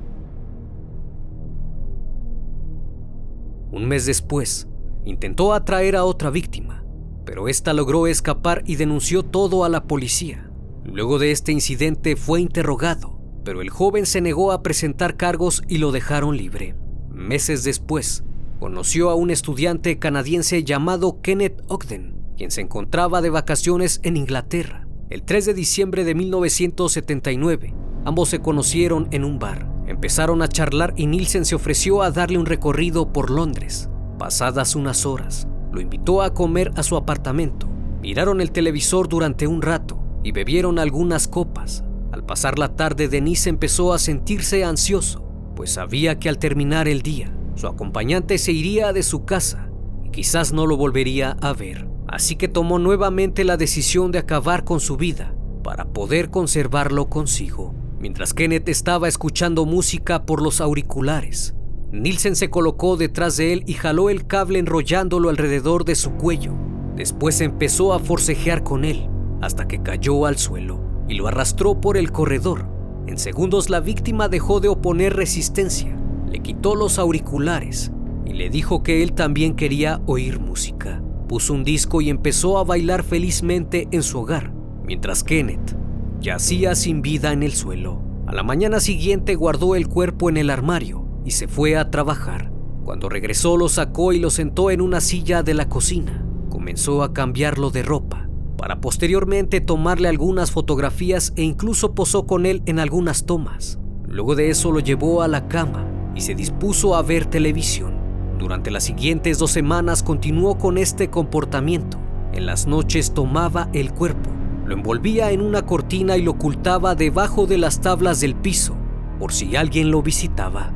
Un 3.72 3.86
mes 3.86 4.06
después, 4.06 4.68
intentó 5.04 5.54
atraer 5.54 5.96
a 5.96 6.04
otra 6.04 6.30
víctima, 6.30 6.79
pero 7.24 7.48
esta 7.48 7.72
logró 7.72 8.06
escapar 8.06 8.62
y 8.66 8.76
denunció 8.76 9.22
todo 9.22 9.64
a 9.64 9.68
la 9.68 9.84
policía. 9.84 10.50
Luego 10.84 11.18
de 11.18 11.30
este 11.30 11.52
incidente 11.52 12.16
fue 12.16 12.40
interrogado, 12.40 13.18
pero 13.44 13.62
el 13.62 13.70
joven 13.70 14.06
se 14.06 14.20
negó 14.20 14.52
a 14.52 14.62
presentar 14.62 15.16
cargos 15.16 15.62
y 15.68 15.78
lo 15.78 15.92
dejaron 15.92 16.36
libre. 16.36 16.74
Meses 17.10 17.64
después, 17.64 18.24
conoció 18.58 19.10
a 19.10 19.14
un 19.14 19.30
estudiante 19.30 19.98
canadiense 19.98 20.64
llamado 20.64 21.20
Kenneth 21.20 21.62
Ogden, 21.68 22.16
quien 22.36 22.50
se 22.50 22.60
encontraba 22.60 23.20
de 23.20 23.30
vacaciones 23.30 24.00
en 24.02 24.16
Inglaterra. 24.16 24.86
El 25.10 25.22
3 25.22 25.46
de 25.46 25.54
diciembre 25.54 26.04
de 26.04 26.14
1979, 26.14 27.74
ambos 28.04 28.28
se 28.28 28.40
conocieron 28.40 29.08
en 29.10 29.24
un 29.24 29.38
bar. 29.38 29.70
Empezaron 29.86 30.40
a 30.40 30.48
charlar 30.48 30.94
y 30.96 31.06
Nielsen 31.06 31.44
se 31.44 31.56
ofreció 31.56 32.02
a 32.02 32.10
darle 32.10 32.38
un 32.38 32.46
recorrido 32.46 33.12
por 33.12 33.30
Londres. 33.30 33.88
Pasadas 34.18 34.76
unas 34.76 35.04
horas, 35.04 35.48
lo 35.72 35.80
invitó 35.80 36.22
a 36.22 36.34
comer 36.34 36.72
a 36.76 36.82
su 36.82 36.96
apartamento. 36.96 37.68
Miraron 38.00 38.40
el 38.40 38.50
televisor 38.50 39.08
durante 39.08 39.46
un 39.46 39.62
rato 39.62 40.00
y 40.22 40.32
bebieron 40.32 40.78
algunas 40.78 41.28
copas. 41.28 41.84
Al 42.12 42.24
pasar 42.24 42.58
la 42.58 42.74
tarde, 42.74 43.08
Denise 43.08 43.50
empezó 43.50 43.92
a 43.92 43.98
sentirse 43.98 44.64
ansioso, 44.64 45.22
pues 45.54 45.72
sabía 45.72 46.18
que 46.18 46.28
al 46.28 46.38
terminar 46.38 46.88
el 46.88 47.02
día, 47.02 47.32
su 47.54 47.66
acompañante 47.66 48.38
se 48.38 48.52
iría 48.52 48.92
de 48.92 49.02
su 49.02 49.24
casa 49.24 49.70
y 50.04 50.10
quizás 50.10 50.52
no 50.52 50.66
lo 50.66 50.76
volvería 50.76 51.36
a 51.40 51.52
ver. 51.52 51.86
Así 52.08 52.36
que 52.36 52.48
tomó 52.48 52.78
nuevamente 52.78 53.44
la 53.44 53.56
decisión 53.56 54.10
de 54.10 54.18
acabar 54.18 54.64
con 54.64 54.80
su 54.80 54.96
vida 54.96 55.34
para 55.62 55.84
poder 55.84 56.30
conservarlo 56.30 57.08
consigo. 57.08 57.74
Mientras 58.00 58.34
Kenneth 58.34 58.68
estaba 58.68 59.08
escuchando 59.08 59.66
música 59.66 60.24
por 60.24 60.42
los 60.42 60.60
auriculares, 60.60 61.54
Nielsen 61.92 62.36
se 62.36 62.50
colocó 62.50 62.96
detrás 62.96 63.36
de 63.36 63.52
él 63.52 63.64
y 63.66 63.74
jaló 63.74 64.10
el 64.10 64.24
cable 64.24 64.60
enrollándolo 64.60 65.28
alrededor 65.28 65.84
de 65.84 65.96
su 65.96 66.12
cuello. 66.12 66.54
Después 66.94 67.40
empezó 67.40 67.92
a 67.92 67.98
forcejear 67.98 68.62
con 68.62 68.84
él 68.84 69.08
hasta 69.40 69.66
que 69.66 69.82
cayó 69.82 70.26
al 70.26 70.38
suelo 70.38 70.80
y 71.08 71.14
lo 71.14 71.26
arrastró 71.26 71.80
por 71.80 71.96
el 71.96 72.12
corredor. 72.12 72.66
En 73.08 73.18
segundos 73.18 73.70
la 73.70 73.80
víctima 73.80 74.28
dejó 74.28 74.60
de 74.60 74.68
oponer 74.68 75.16
resistencia, 75.16 75.96
le 76.30 76.38
quitó 76.40 76.76
los 76.76 77.00
auriculares 77.00 77.90
y 78.24 78.34
le 78.34 78.50
dijo 78.50 78.84
que 78.84 79.02
él 79.02 79.12
también 79.12 79.56
quería 79.56 80.00
oír 80.06 80.38
música. 80.38 81.02
Puso 81.26 81.54
un 81.54 81.64
disco 81.64 82.00
y 82.00 82.08
empezó 82.08 82.58
a 82.58 82.64
bailar 82.64 83.02
felizmente 83.02 83.88
en 83.90 84.04
su 84.04 84.20
hogar, 84.20 84.52
mientras 84.84 85.24
Kenneth 85.24 85.76
yacía 86.20 86.76
sin 86.76 87.02
vida 87.02 87.32
en 87.32 87.42
el 87.42 87.52
suelo. 87.52 88.00
A 88.28 88.32
la 88.32 88.44
mañana 88.44 88.78
siguiente 88.78 89.34
guardó 89.34 89.74
el 89.74 89.88
cuerpo 89.88 90.28
en 90.28 90.36
el 90.36 90.50
armario 90.50 91.09
y 91.24 91.32
se 91.32 91.48
fue 91.48 91.76
a 91.76 91.90
trabajar. 91.90 92.52
Cuando 92.84 93.08
regresó 93.08 93.56
lo 93.56 93.68
sacó 93.68 94.12
y 94.12 94.18
lo 94.18 94.30
sentó 94.30 94.70
en 94.70 94.80
una 94.80 95.00
silla 95.00 95.42
de 95.42 95.54
la 95.54 95.68
cocina. 95.68 96.24
Comenzó 96.48 97.02
a 97.02 97.12
cambiarlo 97.12 97.70
de 97.70 97.82
ropa, 97.82 98.28
para 98.56 98.80
posteriormente 98.80 99.60
tomarle 99.60 100.08
algunas 100.08 100.50
fotografías 100.50 101.32
e 101.36 101.42
incluso 101.42 101.94
posó 101.94 102.26
con 102.26 102.46
él 102.46 102.62
en 102.66 102.78
algunas 102.78 103.26
tomas. 103.26 103.78
Luego 104.06 104.34
de 104.34 104.50
eso 104.50 104.72
lo 104.72 104.80
llevó 104.80 105.22
a 105.22 105.28
la 105.28 105.46
cama 105.46 105.86
y 106.14 106.22
se 106.22 106.34
dispuso 106.34 106.96
a 106.96 107.02
ver 107.02 107.26
televisión. 107.26 107.94
Durante 108.38 108.70
las 108.70 108.84
siguientes 108.84 109.38
dos 109.38 109.50
semanas 109.50 110.02
continuó 110.02 110.58
con 110.58 110.78
este 110.78 111.10
comportamiento. 111.10 111.98
En 112.32 112.46
las 112.46 112.66
noches 112.66 113.12
tomaba 113.12 113.68
el 113.72 113.92
cuerpo, 113.92 114.30
lo 114.66 114.74
envolvía 114.74 115.30
en 115.30 115.40
una 115.42 115.66
cortina 115.66 116.16
y 116.16 116.22
lo 116.22 116.32
ocultaba 116.32 116.94
debajo 116.94 117.46
de 117.46 117.58
las 117.58 117.80
tablas 117.80 118.20
del 118.20 118.34
piso, 118.34 118.76
por 119.18 119.32
si 119.32 119.56
alguien 119.56 119.90
lo 119.90 120.02
visitaba. 120.02 120.72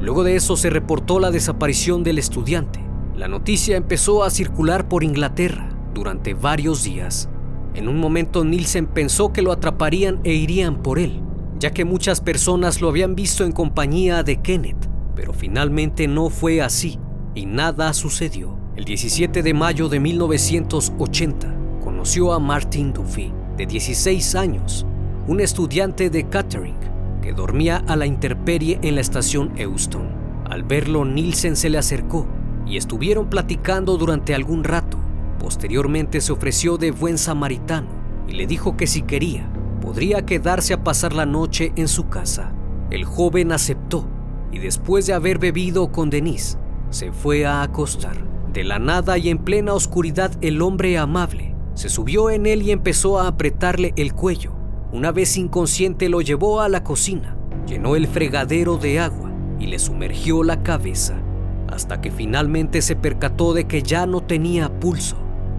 Luego 0.00 0.22
de 0.22 0.36
eso 0.36 0.56
se 0.56 0.70
reportó 0.70 1.18
la 1.18 1.30
desaparición 1.30 2.04
del 2.04 2.18
estudiante. 2.18 2.80
La 3.16 3.26
noticia 3.26 3.76
empezó 3.76 4.22
a 4.22 4.30
circular 4.30 4.88
por 4.88 5.02
Inglaterra 5.02 5.70
durante 5.92 6.34
varios 6.34 6.84
días. 6.84 7.28
En 7.74 7.88
un 7.88 7.98
momento 7.98 8.44
Nielsen 8.44 8.86
pensó 8.86 9.32
que 9.32 9.42
lo 9.42 9.50
atraparían 9.50 10.20
e 10.22 10.34
irían 10.34 10.82
por 10.82 11.00
él, 11.00 11.20
ya 11.58 11.72
que 11.72 11.84
muchas 11.84 12.20
personas 12.20 12.80
lo 12.80 12.88
habían 12.88 13.16
visto 13.16 13.44
en 13.44 13.52
compañía 13.52 14.22
de 14.22 14.40
Kenneth, 14.40 14.88
pero 15.16 15.32
finalmente 15.32 16.06
no 16.06 16.30
fue 16.30 16.62
así 16.62 16.98
y 17.34 17.46
nada 17.46 17.92
sucedió. 17.92 18.56
El 18.76 18.84
17 18.84 19.42
de 19.42 19.54
mayo 19.54 19.88
de 19.88 19.98
1980 19.98 21.54
conoció 21.82 22.32
a 22.32 22.38
Martin 22.38 22.92
Duffy, 22.92 23.32
de 23.56 23.66
16 23.66 24.36
años, 24.36 24.86
un 25.26 25.40
estudiante 25.40 26.08
de 26.10 26.28
catering 26.28 26.97
dormía 27.32 27.84
a 27.86 27.96
la 27.96 28.06
intemperie 28.06 28.78
en 28.82 28.94
la 28.94 29.00
estación 29.00 29.52
Euston. 29.56 30.08
Al 30.48 30.62
verlo, 30.62 31.04
Nielsen 31.04 31.56
se 31.56 31.68
le 31.68 31.78
acercó 31.78 32.26
y 32.66 32.76
estuvieron 32.76 33.28
platicando 33.28 33.96
durante 33.96 34.34
algún 34.34 34.64
rato. 34.64 34.98
Posteriormente 35.38 36.20
se 36.20 36.32
ofreció 36.32 36.78
de 36.78 36.90
buen 36.90 37.18
samaritano 37.18 37.88
y 38.26 38.32
le 38.32 38.46
dijo 38.46 38.76
que 38.76 38.86
si 38.86 39.02
quería, 39.02 39.50
podría 39.80 40.26
quedarse 40.26 40.74
a 40.74 40.84
pasar 40.84 41.12
la 41.12 41.26
noche 41.26 41.72
en 41.76 41.88
su 41.88 42.08
casa. 42.08 42.52
El 42.90 43.04
joven 43.04 43.52
aceptó 43.52 44.08
y 44.52 44.58
después 44.58 45.06
de 45.06 45.12
haber 45.12 45.38
bebido 45.38 45.92
con 45.92 46.10
Denise, 46.10 46.58
se 46.90 47.12
fue 47.12 47.46
a 47.46 47.62
acostar. 47.62 48.16
De 48.52 48.64
la 48.64 48.78
nada 48.78 49.18
y 49.18 49.28
en 49.28 49.38
plena 49.38 49.74
oscuridad 49.74 50.32
el 50.40 50.62
hombre 50.62 50.96
amable 50.98 51.54
se 51.74 51.88
subió 51.88 52.30
en 52.30 52.46
él 52.46 52.62
y 52.62 52.72
empezó 52.72 53.20
a 53.20 53.28
apretarle 53.28 53.92
el 53.96 54.14
cuello 54.14 54.57
una 54.90 55.12
vez 55.12 55.36
inconsciente 55.36 56.08
lo 56.08 56.22
llevó 56.22 56.60
a 56.60 56.68
la 56.68 56.82
cocina, 56.82 57.36
llenó 57.66 57.94
el 57.94 58.06
fregadero 58.06 58.78
de 58.78 59.00
agua 59.00 59.30
y 59.58 59.66
le 59.66 59.78
sumergió 59.78 60.42
la 60.42 60.62
cabeza, 60.62 61.20
hasta 61.68 62.00
que 62.00 62.10
finalmente 62.10 62.80
se 62.80 62.96
percató 62.96 63.52
de 63.52 63.66
que 63.66 63.82
ya 63.82 64.06
no 64.06 64.22
tenía 64.22 64.80
pulso. 64.80 65.16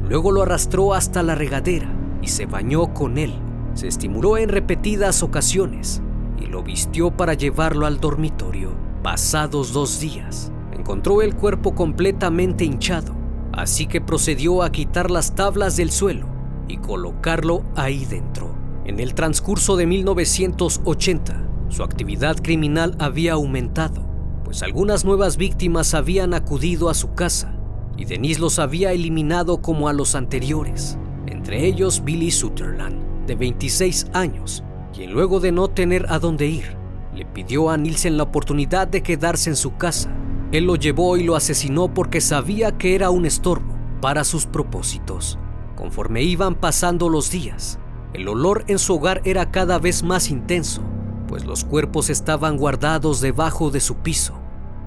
Luego 0.07 0.31
lo 0.31 0.41
arrastró 0.41 0.95
hasta 0.95 1.21
la 1.21 1.36
regadera 1.36 1.88
y 2.21 2.27
se 2.27 2.45
bañó 2.45 2.93
con 2.93 3.17
él. 3.17 3.33
se 3.75 3.88
estimuló 3.88 4.38
en 4.38 4.50
repetidas 4.50 5.21
ocasiones 5.21 6.01
y 6.41 6.48
lo 6.48 6.63
vistió 6.63 7.12
para 7.12 7.36
llevarlo 7.36 7.86
al 7.86 8.00
dormitorio. 8.00 8.71
Pasados 9.03 9.71
dos 9.71 10.00
días, 10.00 10.51
encontró 10.74 11.21
el 11.21 11.36
cuerpo 11.36 11.75
completamente 11.75 12.65
hinchado, 12.65 13.15
así 13.53 13.86
que 13.86 14.01
procedió 14.01 14.63
a 14.63 14.71
quitar 14.71 15.12
las 15.12 15.36
tablas 15.36 15.77
del 15.77 15.91
suelo 15.91 16.25
y 16.67 16.77
colocarlo 16.77 17.63
ahí 17.75 18.05
dentro. 18.05 18.58
En 18.89 19.00
el 19.00 19.13
transcurso 19.13 19.77
de 19.77 19.86
1980, 19.86 21.48
su 21.67 21.84
actividad 21.84 22.38
criminal 22.38 22.96
había 22.98 23.34
aumentado, 23.34 24.03
pues 24.43 24.63
algunas 24.63 25.05
nuevas 25.05 25.38
víctimas 25.38 25.93
habían 25.93 26.34
acudido 26.34 26.89
a 26.89 26.96
su 26.96 27.13
casa 27.13 27.55
y 27.98 28.05
Denise 28.05 28.39
los 28.39 28.58
había 28.58 28.91
eliminado 28.91 29.62
como 29.62 29.89
a 29.89 29.93
los 29.93 30.15
anteriores, 30.15 30.98
entre 31.27 31.67
ellos 31.67 32.03
Billy 32.03 32.31
Sutherland, 32.31 33.27
de 33.27 33.36
26 33.36 34.08
años, 34.13 34.63
quien 34.91 35.12
luego 35.12 35.39
de 35.39 35.51
no 35.51 35.67
tener 35.67 36.08
a 36.10 36.17
dónde 36.17 36.48
ir, 36.48 36.75
le 37.13 37.25
pidió 37.25 37.69
a 37.69 37.77
Nielsen 37.77 38.17
la 38.17 38.24
oportunidad 38.24 38.88
de 38.88 39.03
quedarse 39.03 39.51
en 39.51 39.55
su 39.55 39.77
casa. 39.77 40.12
Él 40.51 40.65
lo 40.65 40.77
llevó 40.77 41.15
y 41.15 41.24
lo 41.24 41.36
asesinó 41.36 41.93
porque 41.93 42.22
sabía 42.22 42.75
que 42.79 42.96
era 42.96 43.12
un 43.12 43.27
estorbo 43.27 43.77
para 44.01 44.24
sus 44.24 44.48
propósitos. 44.48 45.38
Conforme 45.75 46.24
iban 46.24 46.55
pasando 46.55 47.08
los 47.08 47.29
días, 47.29 47.77
el 48.13 48.27
olor 48.27 48.65
en 48.67 48.79
su 48.79 48.95
hogar 48.95 49.21
era 49.25 49.51
cada 49.51 49.79
vez 49.79 50.03
más 50.03 50.29
intenso, 50.29 50.81
pues 51.27 51.45
los 51.45 51.63
cuerpos 51.63 52.09
estaban 52.09 52.57
guardados 52.57 53.21
debajo 53.21 53.71
de 53.71 53.79
su 53.79 53.97
piso 53.97 54.39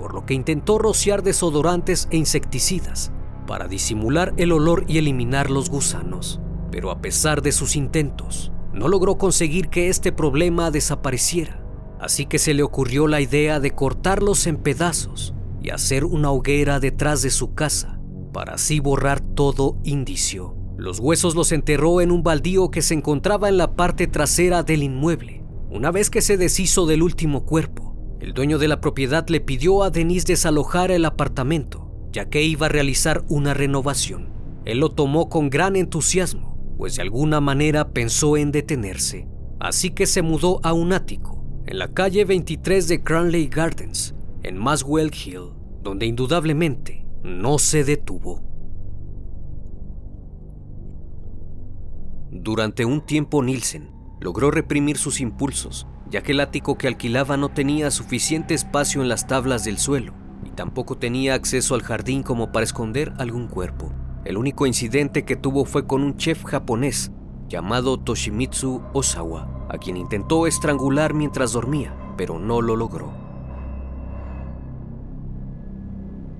por 0.02 0.14
lo 0.14 0.26
que 0.26 0.35
intentó 0.35 0.79
rociar 0.79 1.23
desodorantes 1.23 2.09
e 2.11 2.17
insecticidas 2.17 3.12
para 3.47 3.69
disimular 3.69 4.35
el 4.37 4.50
olor 4.50 4.85
y 4.88 4.99
eliminar 4.99 5.49
los 5.49 5.71
gusanos. 5.71 6.41
Pero 6.73 6.91
a 6.91 7.00
pesar 7.00 7.41
de 7.41 7.52
sus 7.52 7.76
intentos, 7.76 8.50
no 8.73 8.88
logró 8.88 9.17
conseguir 9.17 9.69
que 9.69 9.88
este 9.88 10.11
problema 10.11 10.73
desapareciera. 10.73 11.64
Así 12.00 12.26
que 12.26 12.41
se 12.41 12.52
le 12.52 12.64
ocurrió 12.64 13.07
la 13.07 13.21
idea 13.21 13.61
de 13.61 13.71
cortarlos 13.71 14.49
en 14.49 14.57
pedazos 14.57 15.35
y 15.62 15.71
hacer 15.71 16.05
una 16.05 16.33
hoguera 16.33 16.81
detrás 16.81 17.23
de 17.23 17.31
su 17.31 17.55
casa 17.55 18.00
para 18.33 18.55
así 18.55 18.81
borrar 18.81 19.21
todo 19.21 19.79
indicio. 19.85 20.62
Los 20.83 20.99
huesos 20.99 21.37
los 21.37 21.53
enterró 21.53 22.01
en 22.01 22.11
un 22.11 22.25
baldío 22.25 22.73
que 22.73 22.83
se 22.83 22.95
encontraba 22.95 23.49
en 23.49 23.57
la 23.57 23.77
parte 23.77 24.09
trasera 24.09 24.65
del 24.65 24.83
inmueble. 24.83 25.45
Una 25.71 25.93
vez 25.93 26.11
que 26.11 26.23
se 26.23 26.37
deshizo 26.37 26.87
del 26.87 27.05
último 27.05 27.45
cuerpo, 27.45 27.95
el 28.19 28.35
dueño 28.35 28.59
de 28.59 28.67
la 28.67 28.81
propiedad 28.81 29.25
le 29.29 29.41
pidió 29.41 29.85
a 29.85 29.91
Denise 29.91 30.27
desalojar 30.27 30.91
el 30.91 31.05
apartamento, 31.05 31.89
ya 32.11 32.29
que 32.29 32.43
iba 32.43 32.67
a 32.67 32.69
realizar 32.69 33.23
una 33.29 33.55
renovación. 33.55 34.31
Él 34.65 34.81
lo 34.81 34.89
tomó 34.89 35.29
con 35.29 35.51
gran 35.51 35.77
entusiasmo, 35.77 36.59
pues 36.77 36.97
de 36.97 37.03
alguna 37.03 37.41
manera 37.41 37.91
pensó 37.91 38.37
en 38.37 38.51
detenerse. 38.51 39.29
Así 39.61 39.91
que 39.91 40.07
se 40.07 40.23
mudó 40.23 40.59
a 40.65 40.73
un 40.73 40.93
ático, 40.93 41.45
en 41.65 41.79
la 41.79 41.95
calle 41.95 42.25
23 42.25 42.89
de 42.89 43.05
Cranley 43.05 43.47
Gardens, 43.47 44.17
en 44.43 44.59
Maswell 44.59 45.12
Hill, 45.15 45.53
donde 45.81 46.07
indudablemente 46.07 47.07
no 47.23 47.61
se 47.61 47.85
detuvo. 47.85 48.52
Durante 52.43 52.85
un 52.85 53.03
tiempo 53.03 53.41
Nielsen 53.41 53.93
logró 54.19 54.51
reprimir 54.51 54.99
sus 54.99 55.21
impulsos 55.21 55.87
ya 56.13 56.23
que 56.23 56.33
el 56.33 56.41
ático 56.41 56.77
que 56.77 56.89
alquilaba 56.89 57.37
no 57.39 57.49
tenía 57.49 57.91
suficiente 57.91 58.53
espacio 58.53 59.01
en 59.01 59.09
las 59.09 59.29
tablas 59.29 59.65
del 59.65 59.79
suelo 59.79 60.13
y 60.45 60.51
tampoco 60.51 60.99
tenía 60.99 61.35
acceso 61.35 61.75
al 61.75 61.83
jardín 61.83 62.23
como 62.23 62.53
para 62.53 62.65
esconder 62.65 63.15
algún 63.17 63.47
cuerpo. 63.47 63.93
El 64.25 64.37
único 64.37 64.67
incidente 64.67 65.25
que 65.25 65.37
tuvo 65.37 65.65
fue 65.65 65.87
con 65.87 66.03
un 66.03 66.17
chef 66.17 66.45
japonés 66.45 67.13
llamado 67.49 67.99
Toshimitsu 67.99 68.83
Osawa, 68.93 69.67
a 69.71 69.79
quien 69.79 69.97
intentó 69.97 70.47
estrangular 70.47 71.15
mientras 71.15 71.53
dormía, 71.53 71.97
pero 72.17 72.39
no 72.39 72.61
lo 72.61 72.77
logró. 72.77 73.13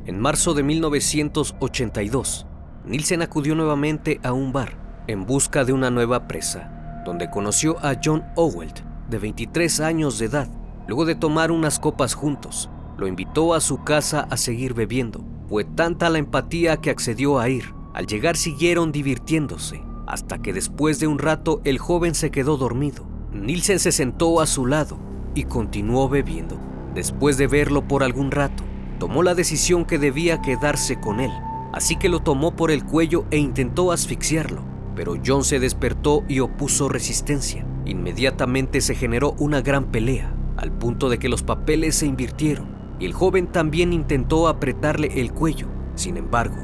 En 0.05 0.18
marzo 0.20 0.53
de 0.53 0.64
1982, 0.64 2.46
Nielsen 2.85 3.22
acudió 3.22 3.55
nuevamente 3.55 4.20
a 4.24 4.33
un 4.33 4.53
bar 4.53 4.82
en 5.12 5.27
busca 5.27 5.64
de 5.64 5.72
una 5.72 5.90
nueva 5.90 6.27
presa, 6.27 7.03
donde 7.05 7.31
conoció 7.31 7.79
a 7.85 7.96
John 8.03 8.25
Owelt, 8.35 8.81
de 9.09 9.18
23 9.18 9.81
años 9.81 10.18
de 10.18 10.27
edad. 10.27 10.48
Luego 10.88 11.05
de 11.05 11.14
tomar 11.14 11.53
unas 11.53 11.79
copas 11.79 12.14
juntos, 12.14 12.70
lo 12.96 13.07
invitó 13.07 13.55
a 13.55 13.61
su 13.61 13.85
casa 13.85 14.27
a 14.31 14.37
seguir 14.37 14.75
bebiendo. 14.75 15.22
Fue 15.48 15.64
tanta 15.64 16.09
la 16.09 16.18
empatía 16.18 16.79
que 16.79 16.90
accedió 16.90 17.38
a 17.38 17.48
ir. 17.48 17.75
Al 17.92 18.07
llegar 18.07 18.37
siguieron 18.37 18.90
divirtiéndose, 18.90 19.83
hasta 20.07 20.38
que 20.38 20.53
después 20.53 20.98
de 20.98 21.07
un 21.07 21.18
rato 21.18 21.61
el 21.64 21.79
joven 21.79 22.14
se 22.14 22.31
quedó 22.31 22.57
dormido. 22.57 23.07
Nielsen 23.33 23.79
se 23.79 23.92
sentó 23.92 24.40
a 24.40 24.46
su 24.46 24.66
lado 24.66 24.98
y 25.35 25.44
continuó 25.44 26.09
bebiendo. 26.09 26.59
Después 26.94 27.37
de 27.37 27.46
verlo 27.46 27.87
por 27.87 28.03
algún 28.03 28.31
rato, 28.31 28.64
tomó 28.98 29.22
la 29.22 29.35
decisión 29.35 29.85
que 29.85 29.98
debía 29.98 30.40
quedarse 30.40 30.98
con 31.01 31.20
él, 31.20 31.33
así 31.72 31.96
que 31.96 32.09
lo 32.09 32.20
tomó 32.20 32.57
por 32.57 32.70
el 32.70 32.85
cuello 32.85 33.25
e 33.31 33.38
intentó 33.38 33.92
asfixiarlo, 33.92 34.62
pero 34.94 35.16
John 35.24 35.44
se 35.44 35.59
despertó 35.59 36.24
y 36.28 36.40
opuso 36.40 36.88
resistencia. 36.88 37.66
Inmediatamente 37.85 38.81
se 38.81 38.94
generó 38.94 39.35
una 39.38 39.61
gran 39.61 39.87
pelea, 39.87 40.35
al 40.57 40.72
punto 40.72 41.09
de 41.09 41.18
que 41.18 41.28
los 41.28 41.42
papeles 41.42 41.96
se 41.96 42.07
invirtieron 42.07 42.72
y 42.98 43.07
el 43.07 43.12
joven 43.12 43.48
también 43.48 43.92
intentó 43.92 44.48
apretarle 44.48 45.20
el 45.20 45.33
cuello. 45.33 45.66
Sin 45.94 46.16
embargo, 46.16 46.57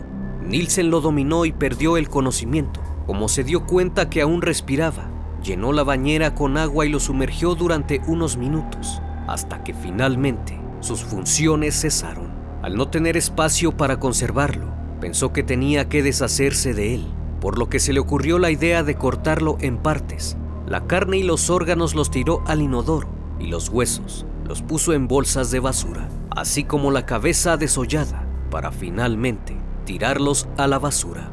Nielsen 0.44 0.90
lo 0.90 1.00
dominó 1.00 1.44
y 1.44 1.52
perdió 1.52 1.96
el 1.96 2.08
conocimiento. 2.08 2.80
Como 3.06 3.28
se 3.28 3.42
dio 3.42 3.66
cuenta 3.66 4.08
que 4.08 4.22
aún 4.22 4.42
respiraba, 4.42 5.10
llenó 5.42 5.72
la 5.72 5.82
bañera 5.82 6.34
con 6.34 6.56
agua 6.56 6.86
y 6.86 6.90
lo 6.90 7.00
sumergió 7.00 7.54
durante 7.54 8.00
unos 8.06 8.36
minutos, 8.36 9.02
hasta 9.26 9.64
que 9.64 9.74
finalmente 9.74 10.60
sus 10.80 11.02
funciones 11.02 11.80
cesaron. 11.80 12.32
Al 12.62 12.76
no 12.76 12.88
tener 12.88 13.16
espacio 13.16 13.76
para 13.76 13.98
conservarlo, 13.98 14.66
pensó 15.00 15.32
que 15.32 15.42
tenía 15.42 15.88
que 15.88 16.02
deshacerse 16.02 16.74
de 16.74 16.94
él, 16.94 17.06
por 17.40 17.58
lo 17.58 17.68
que 17.68 17.80
se 17.80 17.92
le 17.92 18.00
ocurrió 18.00 18.38
la 18.38 18.50
idea 18.50 18.82
de 18.82 18.96
cortarlo 18.96 19.56
en 19.60 19.78
partes 19.78 20.36
la 20.68 20.86
carne 20.86 21.16
y 21.16 21.22
los 21.22 21.48
órganos 21.48 21.94
los 21.94 22.10
tiró 22.10 22.42
al 22.46 22.60
inodoro 22.60 23.08
y 23.38 23.46
los 23.46 23.70
huesos 23.70 24.26
los 24.46 24.62
puso 24.62 24.92
en 24.92 25.08
bolsas 25.08 25.50
de 25.50 25.60
basura, 25.60 26.08
así 26.30 26.64
como 26.64 26.90
la 26.90 27.04
cabeza 27.04 27.58
desollada, 27.58 28.26
para 28.50 28.72
finalmente 28.72 29.56
tirarlos 29.84 30.48
a 30.56 30.66
la 30.66 30.78
basura. 30.78 31.30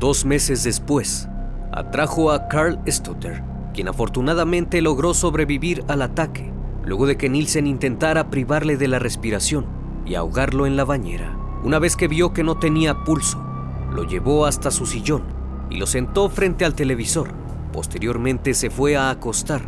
Dos 0.00 0.24
meses 0.24 0.64
después, 0.64 1.28
atrajo 1.70 2.32
a 2.32 2.48
Carl 2.48 2.80
Stutter, 2.88 3.44
quien 3.74 3.88
afortunadamente 3.88 4.80
logró 4.80 5.12
sobrevivir 5.12 5.84
al 5.88 6.00
ataque, 6.00 6.50
luego 6.84 7.06
de 7.06 7.18
que 7.18 7.28
Nielsen 7.28 7.66
intentara 7.66 8.30
privarle 8.30 8.78
de 8.78 8.88
la 8.88 8.98
respiración 8.98 9.66
y 10.06 10.14
ahogarlo 10.14 10.66
en 10.66 10.76
la 10.76 10.84
bañera. 10.84 11.36
Una 11.62 11.78
vez 11.78 11.94
que 11.94 12.08
vio 12.08 12.32
que 12.32 12.42
no 12.42 12.58
tenía 12.58 13.04
pulso, 13.04 13.51
lo 13.94 14.04
llevó 14.04 14.46
hasta 14.46 14.70
su 14.70 14.86
sillón 14.86 15.22
y 15.70 15.76
lo 15.76 15.86
sentó 15.86 16.28
frente 16.28 16.64
al 16.64 16.74
televisor. 16.74 17.32
Posteriormente 17.72 18.54
se 18.54 18.70
fue 18.70 18.96
a 18.96 19.10
acostar. 19.10 19.62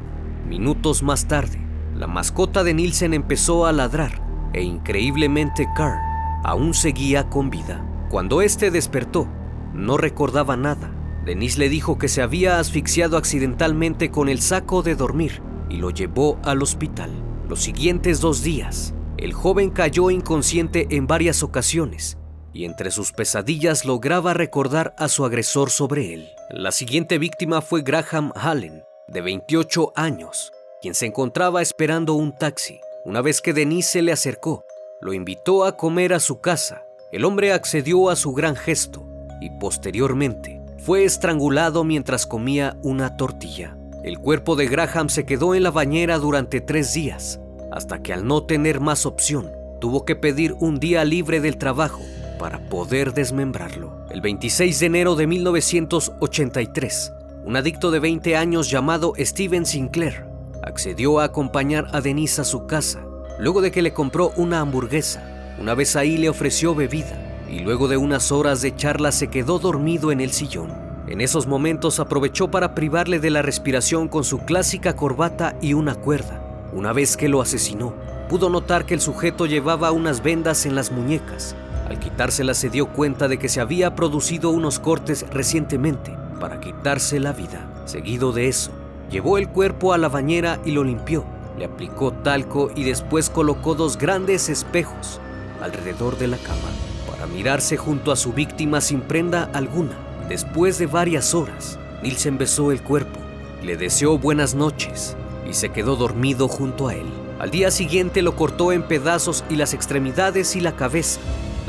Minutos 0.49 1.03
más 1.03 1.27
tarde, 1.27 1.61
la 1.95 2.07
mascota 2.07 2.65
de 2.65 2.75
Nielsen 2.75 3.15
empezó 3.15 3.67
a 3.67 3.73
ladrar 3.73 4.23
e 4.53 4.63
increíblemente 4.63 5.67
Carl 5.77 5.99
aún 6.45 6.75
seguía 6.75 7.31
con 7.31 7.51
vida. 7.51 7.85
Cuando 8.11 8.43
este 8.43 8.71
despertó, 8.71 9.27
no 9.73 9.97
recordaba 9.97 10.57
nada. 10.57 10.93
Denise 11.25 11.59
le 11.59 11.71
dijo 11.71 11.97
que 11.97 12.09
se 12.09 12.21
había 12.21 12.59
asfixiado 12.59 13.17
accidentalmente 13.17 14.11
con 14.11 14.29
el 14.29 14.41
saco 14.41 14.83
de 14.83 14.95
dormir 14.95 15.43
y 15.71 15.79
lo 15.79 15.91
llevó 15.91 16.39
al 16.45 16.63
hospital. 16.63 17.11
Los 17.49 17.61
siguientes 17.61 18.21
dos 18.21 18.43
días, 18.43 18.95
el 19.17 19.33
joven 19.33 19.71
cayó 19.71 20.11
inconsciente 20.11 20.87
en 20.91 21.07
varias 21.07 21.43
ocasiones 21.43 22.19
y 22.55 22.65
entre 22.65 22.91
sus 22.93 23.13
pesadillas 23.13 23.85
lograba 23.85 24.33
recordar 24.33 24.95
a 24.97 25.09
su 25.09 25.25
agresor 25.25 25.71
sobre 25.71 26.15
él. 26.15 26.31
La 26.49 26.71
siguiente 26.71 27.19
víctima 27.19 27.61
fue 27.61 27.83
Graham 27.83 28.33
Hallen, 28.37 28.85
de 29.09 29.21
28 29.21 29.93
años, 29.97 30.53
quien 30.81 30.95
se 30.95 31.07
encontraba 31.07 31.61
esperando 31.61 32.15
un 32.15 32.33
taxi. 32.33 32.81
Una 33.05 33.21
vez 33.21 33.43
que 33.43 33.53
Denise 33.53 33.91
se 33.91 34.03
le 34.03 34.13
acercó, 34.13 34.65
lo 35.01 35.13
invitó 35.13 35.65
a 35.65 35.77
comer 35.77 36.15
a 36.15 36.21
su 36.21 36.41
casa. 36.41 36.87
El 37.11 37.25
hombre 37.25 37.53
accedió 37.53 38.09
a 38.09 38.17
su 38.17 38.33
gran 38.33 38.57
gesto 38.57 39.05
y 39.41 39.51
posteriormente 39.59 40.63
fue 40.79 41.05
estrangulado 41.05 41.83
mientras 41.83 42.25
comía 42.25 42.79
una 42.83 43.17
tortilla. 43.17 43.77
El 44.05 44.19
cuerpo 44.19 44.55
de 44.55 44.67
Graham 44.67 45.09
se 45.09 45.27
quedó 45.27 45.55
en 45.55 45.65
la 45.65 45.71
bañera 45.71 46.19
durante 46.19 46.61
tres 46.61 46.95
días, 46.95 47.41
hasta 47.73 48.01
que 48.01 48.13
al 48.13 48.27
no 48.27 48.45
tener 48.45 48.81
más 48.81 49.07
opción, 49.07 49.51
tuvo 49.81 50.05
que 50.05 50.15
pedir 50.15 50.55
un 50.61 50.79
día 50.79 51.05
libre 51.05 51.41
del 51.41 51.57
trabajo 51.57 52.01
para 52.39 52.59
poder 52.69 53.13
desmembrarlo. 53.15 54.07
El 54.11 54.21
26 54.21 54.81
de 54.81 54.87
enero 54.87 55.17
de 55.17 55.27
1983, 55.27 57.13
un 57.45 57.57
adicto 57.57 57.91
de 57.91 58.01
20 58.01 58.37
años 58.37 58.71
llamado 58.71 59.13
Steven 59.19 59.67
Sinclair 59.67 60.27
accedió 60.63 61.21
a 61.21 61.25
acompañar 61.25 61.89
a 61.93 62.01
Denise 62.01 62.41
a 62.41 62.45
su 62.45 62.67
casa, 62.67 63.05
luego 63.39 63.61
de 63.61 63.71
que 63.71 63.83
le 63.83 63.93
compró 63.93 64.33
una 64.37 64.61
hamburguesa. 64.61 65.23
Una 65.61 65.75
vez 65.75 65.95
ahí 65.97 66.17
le 66.17 66.29
ofreció 66.29 66.75
bebida 66.75 67.45
y 67.51 67.61
luego 67.61 67.89
de 67.89 67.97
unas 67.97 68.33
horas 68.33 68.63
de 68.63 68.75
charla 68.75 69.13
se 69.13 69.29
quedó 69.29 69.59
dormido 69.59 70.11
en 70.11 70.21
el 70.21 70.33
sillón. 70.33 70.73
En 71.07 71.21
esos 71.21 71.47
momentos 71.47 72.01
aprovechó 72.01 72.51
para 72.51 72.75
privarle 72.75 73.21
de 73.21 73.31
la 73.31 73.43
respiración 73.43 74.09
con 74.09 74.25
su 74.25 74.39
clásica 74.41 74.97
corbata 74.97 75.55
y 75.61 75.75
una 75.75 75.95
cuerda. 75.95 76.41
Una 76.73 76.93
vez 76.93 77.17
que 77.17 77.29
lo 77.29 77.43
asesinó, 77.43 77.95
pudo 78.29 78.49
notar 78.49 78.87
que 78.87 78.95
el 78.95 79.01
sujeto 79.01 79.45
llevaba 79.45 79.93
unas 79.93 80.23
vendas 80.23 80.65
en 80.65 80.75
las 80.75 80.91
muñecas. 80.91 81.55
Al 81.89 81.99
quitárselas 81.99 82.57
se 82.57 82.71
dio 82.71 82.87
cuenta 82.87 83.29
de 83.29 83.39
que 83.39 83.49
se 83.49 83.61
había 83.61 83.95
producido 83.95 84.51
unos 84.51 84.79
cortes 84.79 85.27
recientemente 85.31 86.17
para 86.41 86.61
quitarse 86.61 87.21
la 87.21 87.33
vida. 87.33 87.69
Seguido 87.85 88.33
de 88.33 88.49
eso, 88.49 88.71
llevó 89.11 89.39
el 89.39 89.49
cuerpo 89.49 89.93
a 89.93 89.99
la 89.99 90.09
bañera 90.09 90.61
y 90.65 90.71
lo 90.71 90.85
limpió. 90.85 91.25
Le 91.59 91.67
aplicó 91.67 92.13
talco 92.13 92.71
y 92.75 92.85
después 92.85 93.31
colocó 93.31 93.75
dos 93.75 93.99
grandes 93.99 94.49
espejos 94.49 95.21
alrededor 95.63 96.19
de 96.19 96.27
la 96.27 96.37
cama 96.39 96.69
para 97.09 97.27
mirarse 97.27 97.77
junto 97.77 98.13
a 98.13 98.17
su 98.17 98.33
víctima 98.33 98.81
sin 98.81 99.01
prenda 99.01 99.51
alguna. 99.53 99.97
Después 100.29 100.79
de 100.79 100.87
varias 100.87 101.35
horas, 101.35 101.79
Nielsen 102.03 102.39
besó 102.39 102.73
el 102.73 102.83
cuerpo, 102.83 103.19
le 103.63 103.77
deseó 103.77 104.19
buenas 104.19 104.55
noches 104.55 105.17
y 105.49 105.53
se 105.55 105.69
quedó 105.71 105.97
dormido 105.97 106.49
junto 106.49 106.89
a 106.89 106.95
él. 106.95 107.07
Al 107.39 107.51
día 107.51 107.71
siguiente 107.71 108.23
lo 108.23 108.37
cortó 108.37 108.73
en 108.73 108.83
pedazos 108.83 109.45
y 109.51 109.57
las 109.57 109.75
extremidades 109.75 110.57
y 110.57 110.61
la 110.61 110.77
cabeza. 110.77 111.21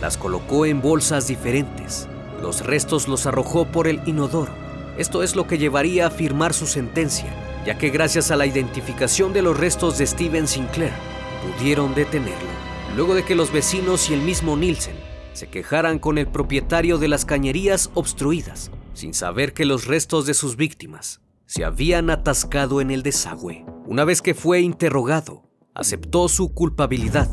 Las 0.05 0.17
colocó 0.17 0.67
en 0.67 0.83
bolsas 0.83 1.25
diferentes. 1.25 2.07
Los 2.39 2.63
restos 2.63 3.07
los 3.07 3.25
arrojó 3.25 3.65
por 3.65 3.87
el 3.87 4.01
inodoro. 4.05 4.53
Esto 4.99 5.23
es 5.23 5.35
lo 5.35 5.47
que 5.47 5.57
llevaría 5.57 6.05
a 6.05 6.11
firmar 6.11 6.53
su 6.53 6.67
sentencia, 6.67 7.33
ya 7.65 7.79
que 7.79 7.89
gracias 7.89 8.29
a 8.29 8.35
la 8.35 8.45
identificación 8.45 9.33
de 9.33 9.41
los 9.41 9.59
restos 9.59 9.97
de 9.97 10.05
Steven 10.05 10.47
Sinclair, 10.47 10.93
pudieron 11.41 11.95
detenerlo. 11.95 12.51
Luego 12.95 13.15
de 13.15 13.25
que 13.25 13.33
los 13.33 13.51
vecinos 13.51 14.11
y 14.11 14.13
el 14.13 14.21
mismo 14.21 14.55
Nielsen 14.55 14.95
se 15.33 15.47
quejaran 15.47 15.97
con 15.97 16.19
el 16.19 16.27
propietario 16.27 16.99
de 16.99 17.07
las 17.07 17.25
cañerías 17.25 17.89
obstruidas, 17.95 18.69
sin 18.93 19.15
saber 19.15 19.53
que 19.53 19.65
los 19.65 19.87
restos 19.87 20.27
de 20.27 20.35
sus 20.35 20.55
víctimas 20.55 21.21
se 21.47 21.65
habían 21.65 22.11
atascado 22.11 22.79
en 22.79 22.91
el 22.91 23.01
desagüe. 23.01 23.65
Una 23.87 24.05
vez 24.05 24.21
que 24.21 24.35
fue 24.35 24.61
interrogado, 24.61 25.49
aceptó 25.73 26.29
su 26.29 26.53
culpabilidad 26.53 27.27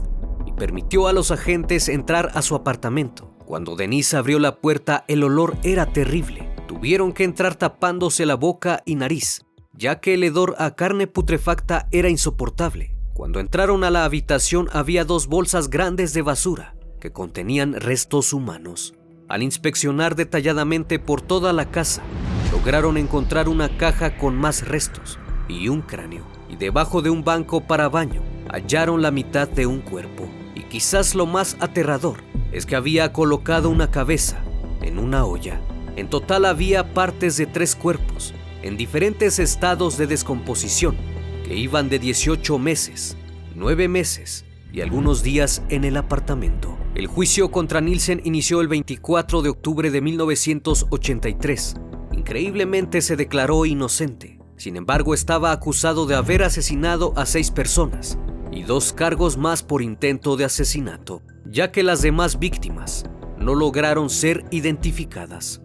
permitió 0.63 1.09
a 1.09 1.13
los 1.13 1.33
agentes 1.33 1.89
entrar 1.89 2.31
a 2.35 2.41
su 2.41 2.55
apartamento. 2.55 3.37
Cuando 3.47 3.75
Denise 3.75 4.17
abrió 4.17 4.39
la 4.39 4.61
puerta, 4.61 5.05
el 5.09 5.25
olor 5.25 5.57
era 5.65 5.87
terrible. 5.87 6.49
Tuvieron 6.69 7.13
que 7.13 7.25
entrar 7.25 7.57
tapándose 7.57 8.27
la 8.27 8.37
boca 8.37 8.81
y 8.87 8.95
nariz, 8.95 9.45
ya 9.73 9.99
que 9.99 10.15
el 10.15 10.23
hedor 10.23 10.55
a 10.59 10.77
carne 10.77 11.09
putrefacta 11.09 11.89
era 11.91 12.09
insoportable. 12.11 12.95
Cuando 13.13 13.41
entraron 13.41 13.83
a 13.83 13.91
la 13.91 14.05
habitación 14.05 14.69
había 14.71 15.05
dos 15.05 15.27
bolsas 15.27 15.69
grandes 15.69 16.15
de 16.15 16.23
basura, 16.23 16.77
que 17.01 17.11
contenían 17.11 17.73
restos 17.81 18.33
humanos. 18.33 18.95
Al 19.29 19.43
inspeccionar 19.43 20.15
detalladamente 20.15 21.01
por 21.01 21.23
toda 21.23 21.53
la 21.53 21.73
casa, 21.73 22.05
lograron 22.53 22.99
encontrar 22.99 23.49
una 23.49 23.79
caja 23.79 24.17
con 24.17 24.37
más 24.37 24.69
restos 24.69 25.19
y 25.49 25.69
un 25.71 25.83
cráneo. 25.83 26.25
Y 26.49 26.55
debajo 26.55 27.03
de 27.03 27.11
un 27.11 27.25
banco 27.25 27.67
para 27.67 27.89
baño 27.89 28.23
hallaron 28.49 29.03
la 29.03 29.11
mitad 29.11 29.49
de 29.49 29.67
un 29.67 29.81
cuerpo. 29.81 30.29
Quizás 30.73 31.15
lo 31.15 31.27
más 31.27 31.59
aterrador 31.61 32.25
es 32.51 32.65
que 32.65 32.77
había 32.77 33.13
colocado 33.13 33.69
una 33.69 33.91
cabeza 33.91 34.43
en 34.81 34.99
una 34.99 35.27
olla. 35.27 35.61
En 35.97 36.09
total 36.09 36.47
había 36.47 36.95
partes 36.95 37.37
de 37.37 37.45
tres 37.45 37.77
cuerpos 37.77 38.33
en 38.63 38.79
diferentes 38.79 39.39
estados 39.39 39.99
de 39.99 40.07
descomposición 40.07 40.97
que 41.45 41.55
iban 41.55 41.91
de 41.91 41.99
18 41.99 42.59
meses, 42.59 43.19
9 43.55 43.87
meses 43.89 44.47
y 44.73 44.81
algunos 44.81 45.23
días 45.23 45.63
en 45.69 45.85
el 45.85 45.99
apartamento. 45.99 46.79
El 46.95 47.07
juicio 47.07 47.51
contra 47.51 47.83
Nielsen 47.83 48.23
inició 48.25 48.63
el 48.63 48.69
24 48.69 49.43
de 49.43 49.51
octubre 49.51 49.91
de 49.91 50.01
1983. 50.01 51.75
Increíblemente 52.13 53.03
se 53.03 53.17
declaró 53.17 53.67
inocente. 53.67 54.39
Sin 54.57 54.77
embargo, 54.77 55.13
estaba 55.13 55.53
acusado 55.53 56.07
de 56.07 56.15
haber 56.15 56.43
asesinado 56.43 57.13
a 57.15 57.27
seis 57.27 57.51
personas 57.51 58.17
y 58.53 58.63
dos 58.63 58.93
cargos 58.93 59.37
más 59.37 59.63
por 59.63 59.83
intento 59.83 60.37
de 60.37 60.45
asesinato, 60.45 61.23
ya 61.47 61.73
que 61.73 61.83
las 61.83 62.03
demás 62.03 62.39
víctimas 62.39 63.05
no 63.39 63.55
lograron 63.55 64.11
ser 64.11 64.45
identificadas. 64.51 65.63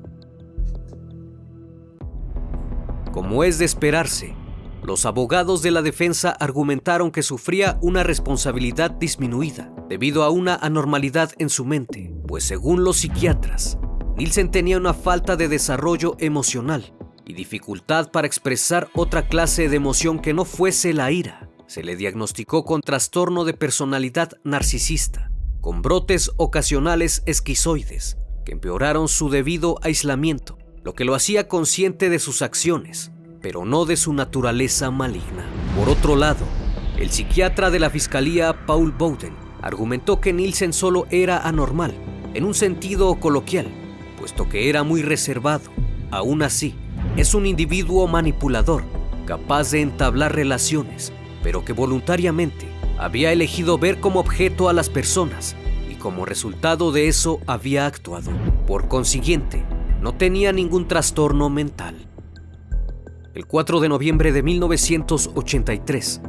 Como 3.11 3.43
es 3.43 3.59
de 3.59 3.65
esperarse, 3.65 4.35
los 4.83 5.05
abogados 5.05 5.61
de 5.61 5.71
la 5.71 5.81
defensa 5.81 6.31
argumentaron 6.31 7.11
que 7.11 7.23
sufría 7.23 7.77
una 7.81 8.03
responsabilidad 8.03 8.91
disminuida 8.91 9.73
debido 9.89 10.23
a 10.23 10.29
una 10.29 10.55
anormalidad 10.55 11.31
en 11.37 11.49
su 11.49 11.65
mente, 11.65 12.13
pues 12.27 12.45
según 12.45 12.83
los 12.83 12.97
psiquiatras, 12.97 13.77
Nielsen 14.17 14.49
tenía 14.49 14.77
una 14.77 14.93
falta 14.93 15.35
de 15.35 15.47
desarrollo 15.47 16.15
emocional 16.19 16.93
y 17.25 17.33
dificultad 17.33 18.11
para 18.11 18.27
expresar 18.27 18.89
otra 18.95 19.27
clase 19.27 19.69
de 19.69 19.75
emoción 19.75 20.19
que 20.19 20.33
no 20.33 20.45
fuese 20.45 20.93
la 20.93 21.11
ira. 21.11 21.46
Se 21.67 21.83
le 21.83 21.95
diagnosticó 21.95 22.65
con 22.65 22.81
trastorno 22.81 23.45
de 23.45 23.53
personalidad 23.53 24.31
narcisista, 24.43 25.31
con 25.61 25.81
brotes 25.81 26.31
ocasionales 26.37 27.23
esquizoides 27.25 28.17
que 28.45 28.53
empeoraron 28.53 29.07
su 29.09 29.29
debido 29.29 29.77
aislamiento, 29.83 30.57
lo 30.83 30.93
que 30.93 31.03
lo 31.03 31.13
hacía 31.13 31.47
consciente 31.47 32.09
de 32.09 32.19
sus 32.19 32.41
acciones 32.41 33.11
pero 33.41 33.65
no 33.65 33.85
de 33.85 33.97
su 33.97 34.13
naturaleza 34.13 34.91
maligna. 34.91 35.45
Por 35.77 35.89
otro 35.89 36.15
lado, 36.15 36.45
el 36.97 37.09
psiquiatra 37.09 37.69
de 37.69 37.79
la 37.79 37.89
fiscalía, 37.89 38.65
Paul 38.65 38.91
Bowden, 38.91 39.35
argumentó 39.61 40.19
que 40.19 40.33
Nielsen 40.33 40.73
solo 40.73 41.07
era 41.11 41.39
anormal, 41.39 41.93
en 42.33 42.43
un 42.43 42.53
sentido 42.53 43.15
coloquial, 43.19 43.67
puesto 44.19 44.49
que 44.49 44.69
era 44.69 44.83
muy 44.83 45.01
reservado. 45.01 45.69
Aún 46.11 46.41
así, 46.41 46.75
es 47.15 47.33
un 47.33 47.45
individuo 47.45 48.07
manipulador, 48.07 48.83
capaz 49.25 49.71
de 49.71 49.81
entablar 49.81 50.35
relaciones, 50.35 51.11
pero 51.43 51.63
que 51.63 51.73
voluntariamente 51.73 52.67
había 52.97 53.31
elegido 53.31 53.77
ver 53.77 53.99
como 53.99 54.19
objeto 54.19 54.69
a 54.69 54.73
las 54.73 54.89
personas 54.89 55.55
y 55.89 55.95
como 55.95 56.25
resultado 56.25 56.91
de 56.91 57.07
eso 57.07 57.39
había 57.47 57.85
actuado. 57.85 58.31
Por 58.65 58.87
consiguiente, 58.87 59.63
no 60.01 60.15
tenía 60.15 60.51
ningún 60.51 60.87
trastorno 60.87 61.49
mental. 61.49 62.07
El 63.33 63.45
4 63.45 63.79
de 63.79 63.89
noviembre 63.89 64.31
de 64.31 64.41
1983, 64.41 66.21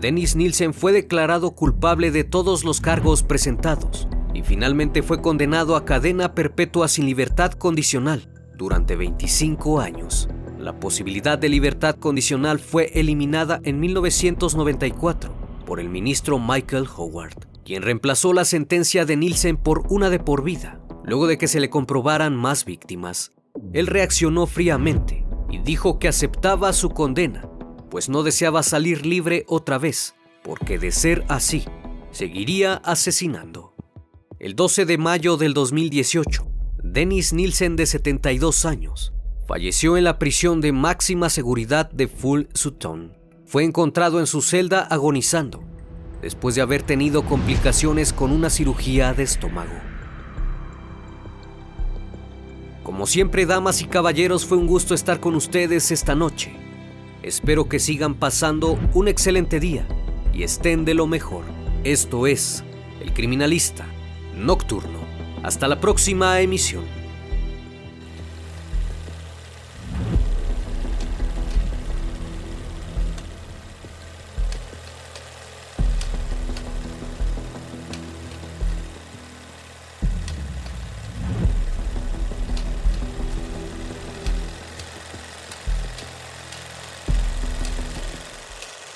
Dennis 0.00 0.36
Nielsen 0.36 0.74
fue 0.74 0.92
declarado 0.92 1.52
culpable 1.52 2.10
de 2.10 2.24
todos 2.24 2.64
los 2.64 2.80
cargos 2.80 3.22
presentados 3.22 4.08
y 4.34 4.42
finalmente 4.42 5.02
fue 5.02 5.22
condenado 5.22 5.76
a 5.76 5.84
cadena 5.84 6.34
perpetua 6.34 6.88
sin 6.88 7.06
libertad 7.06 7.52
condicional 7.52 8.28
durante 8.56 8.96
25 8.96 9.80
años. 9.80 10.28
La 10.66 10.80
posibilidad 10.80 11.38
de 11.38 11.48
libertad 11.48 11.94
condicional 11.94 12.58
fue 12.58 12.90
eliminada 12.98 13.60
en 13.62 13.78
1994 13.78 15.32
por 15.64 15.78
el 15.78 15.88
ministro 15.88 16.40
Michael 16.40 16.88
Howard, 16.96 17.46
quien 17.64 17.82
reemplazó 17.82 18.32
la 18.32 18.44
sentencia 18.44 19.04
de 19.04 19.16
Nielsen 19.16 19.58
por 19.58 19.84
una 19.90 20.10
de 20.10 20.18
por 20.18 20.42
vida, 20.42 20.80
luego 21.04 21.28
de 21.28 21.38
que 21.38 21.46
se 21.46 21.60
le 21.60 21.70
comprobaran 21.70 22.34
más 22.34 22.64
víctimas. 22.64 23.30
Él 23.74 23.86
reaccionó 23.86 24.48
fríamente 24.48 25.24
y 25.52 25.58
dijo 25.58 26.00
que 26.00 26.08
aceptaba 26.08 26.72
su 26.72 26.90
condena, 26.90 27.48
pues 27.88 28.08
no 28.08 28.24
deseaba 28.24 28.64
salir 28.64 29.06
libre 29.06 29.44
otra 29.46 29.78
vez, 29.78 30.16
porque 30.42 30.80
de 30.80 30.90
ser 30.90 31.24
así, 31.28 31.64
seguiría 32.10 32.74
asesinando. 32.74 33.76
El 34.40 34.56
12 34.56 34.84
de 34.84 34.98
mayo 34.98 35.36
del 35.36 35.54
2018, 35.54 36.44
Dennis 36.82 37.32
Nielsen, 37.32 37.76
de 37.76 37.86
72 37.86 38.64
años, 38.64 39.12
falleció 39.46 39.96
en 39.96 40.04
la 40.04 40.18
prisión 40.18 40.60
de 40.60 40.72
máxima 40.72 41.30
seguridad 41.30 41.88
de 41.90 42.08
Full 42.08 42.42
Sutton. 42.52 43.12
Fue 43.46 43.62
encontrado 43.62 44.18
en 44.18 44.26
su 44.26 44.42
celda 44.42 44.80
agonizando, 44.80 45.62
después 46.20 46.56
de 46.56 46.62
haber 46.62 46.82
tenido 46.82 47.24
complicaciones 47.24 48.12
con 48.12 48.32
una 48.32 48.50
cirugía 48.50 49.14
de 49.14 49.22
estómago. 49.22 49.74
Como 52.82 53.06
siempre, 53.06 53.46
damas 53.46 53.82
y 53.82 53.86
caballeros, 53.86 54.44
fue 54.44 54.58
un 54.58 54.66
gusto 54.66 54.94
estar 54.94 55.20
con 55.20 55.36
ustedes 55.36 55.92
esta 55.92 56.16
noche. 56.16 56.56
Espero 57.22 57.68
que 57.68 57.78
sigan 57.78 58.14
pasando 58.14 58.78
un 58.94 59.06
excelente 59.06 59.60
día 59.60 59.86
y 60.32 60.42
estén 60.42 60.84
de 60.84 60.94
lo 60.94 61.06
mejor. 61.06 61.44
Esto 61.84 62.26
es 62.26 62.64
El 63.00 63.12
Criminalista 63.12 63.86
Nocturno. 64.36 64.98
Hasta 65.42 65.68
la 65.68 65.80
próxima 65.80 66.40
emisión. 66.40 67.05